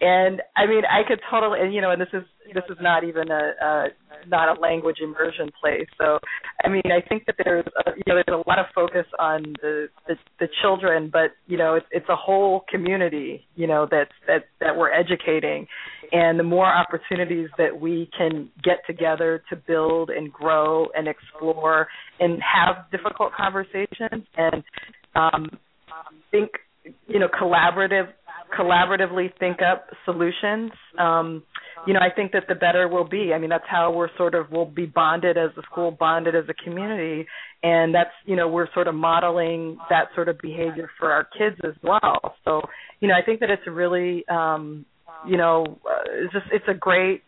and 0.00 0.42
I 0.56 0.66
mean, 0.66 0.82
I 0.84 1.06
could 1.06 1.20
totally, 1.30 1.60
and 1.60 1.74
you 1.74 1.80
know, 1.80 1.90
and 1.90 2.00
this 2.00 2.08
is 2.12 2.24
this 2.52 2.64
is 2.68 2.76
not 2.80 3.04
even 3.04 3.30
a, 3.30 3.52
a 3.60 3.86
not 4.26 4.56
a 4.56 4.60
language 4.60 4.98
immersion 5.02 5.50
place. 5.60 5.86
So, 5.98 6.18
I 6.64 6.68
mean, 6.68 6.82
I 6.86 7.06
think 7.06 7.26
that 7.26 7.36
there's 7.44 7.64
a, 7.66 7.90
you 7.96 8.02
know 8.06 8.14
there's 8.14 8.44
a 8.44 8.48
lot 8.48 8.58
of 8.58 8.66
focus 8.74 9.06
on 9.18 9.54
the 9.62 9.88
the, 10.06 10.16
the 10.40 10.48
children, 10.62 11.10
but 11.12 11.32
you 11.46 11.56
know, 11.56 11.74
it's 11.74 11.86
it's 11.90 12.08
a 12.08 12.16
whole 12.16 12.64
community, 12.68 13.46
you 13.54 13.66
know, 13.66 13.86
that's 13.90 14.12
that 14.26 14.44
that 14.60 14.76
we're 14.76 14.92
educating, 14.92 15.66
and 16.12 16.38
the 16.38 16.44
more 16.44 16.66
opportunities 16.66 17.48
that 17.58 17.80
we 17.80 18.10
can 18.16 18.50
get 18.62 18.78
together 18.86 19.42
to 19.50 19.56
build 19.56 20.10
and 20.10 20.32
grow 20.32 20.88
and 20.94 21.08
explore 21.08 21.88
and 22.20 22.40
have 22.42 22.90
difficult 22.90 23.32
conversations 23.36 24.24
and 24.36 24.62
um, 25.14 25.50
think 26.30 26.50
you 27.06 27.18
know 27.18 27.28
collaborative 27.28 28.08
collaboratively 28.56 29.32
think 29.38 29.58
up 29.62 29.86
solutions 30.04 30.70
um 30.98 31.42
you 31.86 31.92
know 31.92 32.00
i 32.00 32.08
think 32.14 32.32
that 32.32 32.44
the 32.48 32.54
better 32.54 32.88
we'll 32.88 33.08
be. 33.08 33.32
I 33.34 33.38
mean 33.38 33.50
that's 33.50 33.64
how 33.68 33.92
we're 33.92 34.14
sort 34.16 34.34
of 34.34 34.50
we'll 34.50 34.64
be 34.64 34.86
bonded 34.86 35.36
as 35.36 35.50
a 35.56 35.62
school 35.62 35.90
bonded 35.90 36.34
as 36.34 36.44
a 36.48 36.54
community. 36.54 37.26
And 37.62 37.94
that's 37.94 38.10
you 38.26 38.36
know 38.36 38.48
we're 38.48 38.72
sort 38.74 38.88
of 38.88 38.94
modeling 38.94 39.78
that 39.90 40.06
sort 40.14 40.28
of 40.28 40.38
behavior 40.38 40.90
for 40.98 41.10
our 41.10 41.26
kids 41.36 41.56
as 41.64 41.74
well. 41.82 42.36
So 42.44 42.62
you 43.00 43.08
know 43.08 43.14
i 43.14 43.24
think 43.24 43.40
that 43.40 43.50
it's 43.50 43.66
really 43.66 44.24
um 44.28 44.86
you 45.26 45.36
know, 45.36 45.78
uh, 45.88 46.02
it's 46.06 46.32
just 46.32 46.46
it's 46.52 46.64
a 46.68 46.74
great 46.74 47.22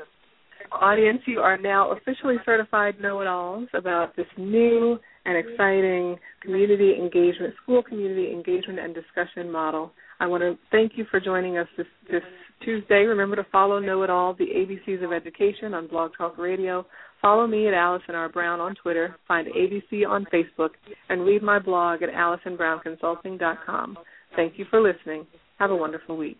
Audience, 0.72 1.22
you 1.26 1.40
are 1.40 1.58
now 1.58 1.92
officially 1.92 2.36
certified 2.46 3.00
know-it-alls 3.02 3.68
about 3.74 4.16
this 4.16 4.28
new 4.38 5.00
and 5.26 5.38
exciting 5.38 6.18
community 6.42 6.94
engagement, 6.96 7.54
school 7.64 7.82
community 7.82 8.32
engagement 8.32 8.80
and 8.80 8.94
discussion 8.94 9.52
model. 9.52 9.92
I 10.20 10.28
want 10.28 10.42
to 10.42 10.58
thank 10.72 10.94
you 10.96 11.06
for 11.10 11.20
joining 11.20 11.58
us 11.58 11.68
this, 11.78 11.88
this 12.12 12.22
Tuesday. 12.64 13.06
Remember 13.06 13.36
to 13.36 13.46
follow 13.52 13.80
Know 13.80 14.04
It 14.04 14.10
All, 14.10 14.34
the 14.34 14.46
ABCs 14.46 15.04
of 15.04 15.12
Education 15.12 15.74
on 15.74 15.88
Blog 15.88 16.12
Talk 16.18 16.38
Radio. 16.38 16.86
Follow 17.22 17.48
me 17.48 17.68
at 17.68 17.74
Allison 17.74 18.16
R. 18.16 18.30
Brown 18.30 18.60
on 18.60 18.76
Twitter. 18.76 19.16
Find 19.28 19.48
ABC 19.48 20.08
on 20.08 20.26
Facebook, 20.32 20.70
and 21.10 21.26
read 21.26 21.42
my 21.42 21.60
blog 21.60 22.02
at 22.04 22.10
AllisonBrownConsulting.com. 22.10 23.98
Thank 24.36 24.60
you 24.60 24.66
for 24.70 24.82
listening. 24.82 25.26
Have 25.58 25.72
a 25.72 25.76
wonderful 25.76 26.16
week. 26.16 26.38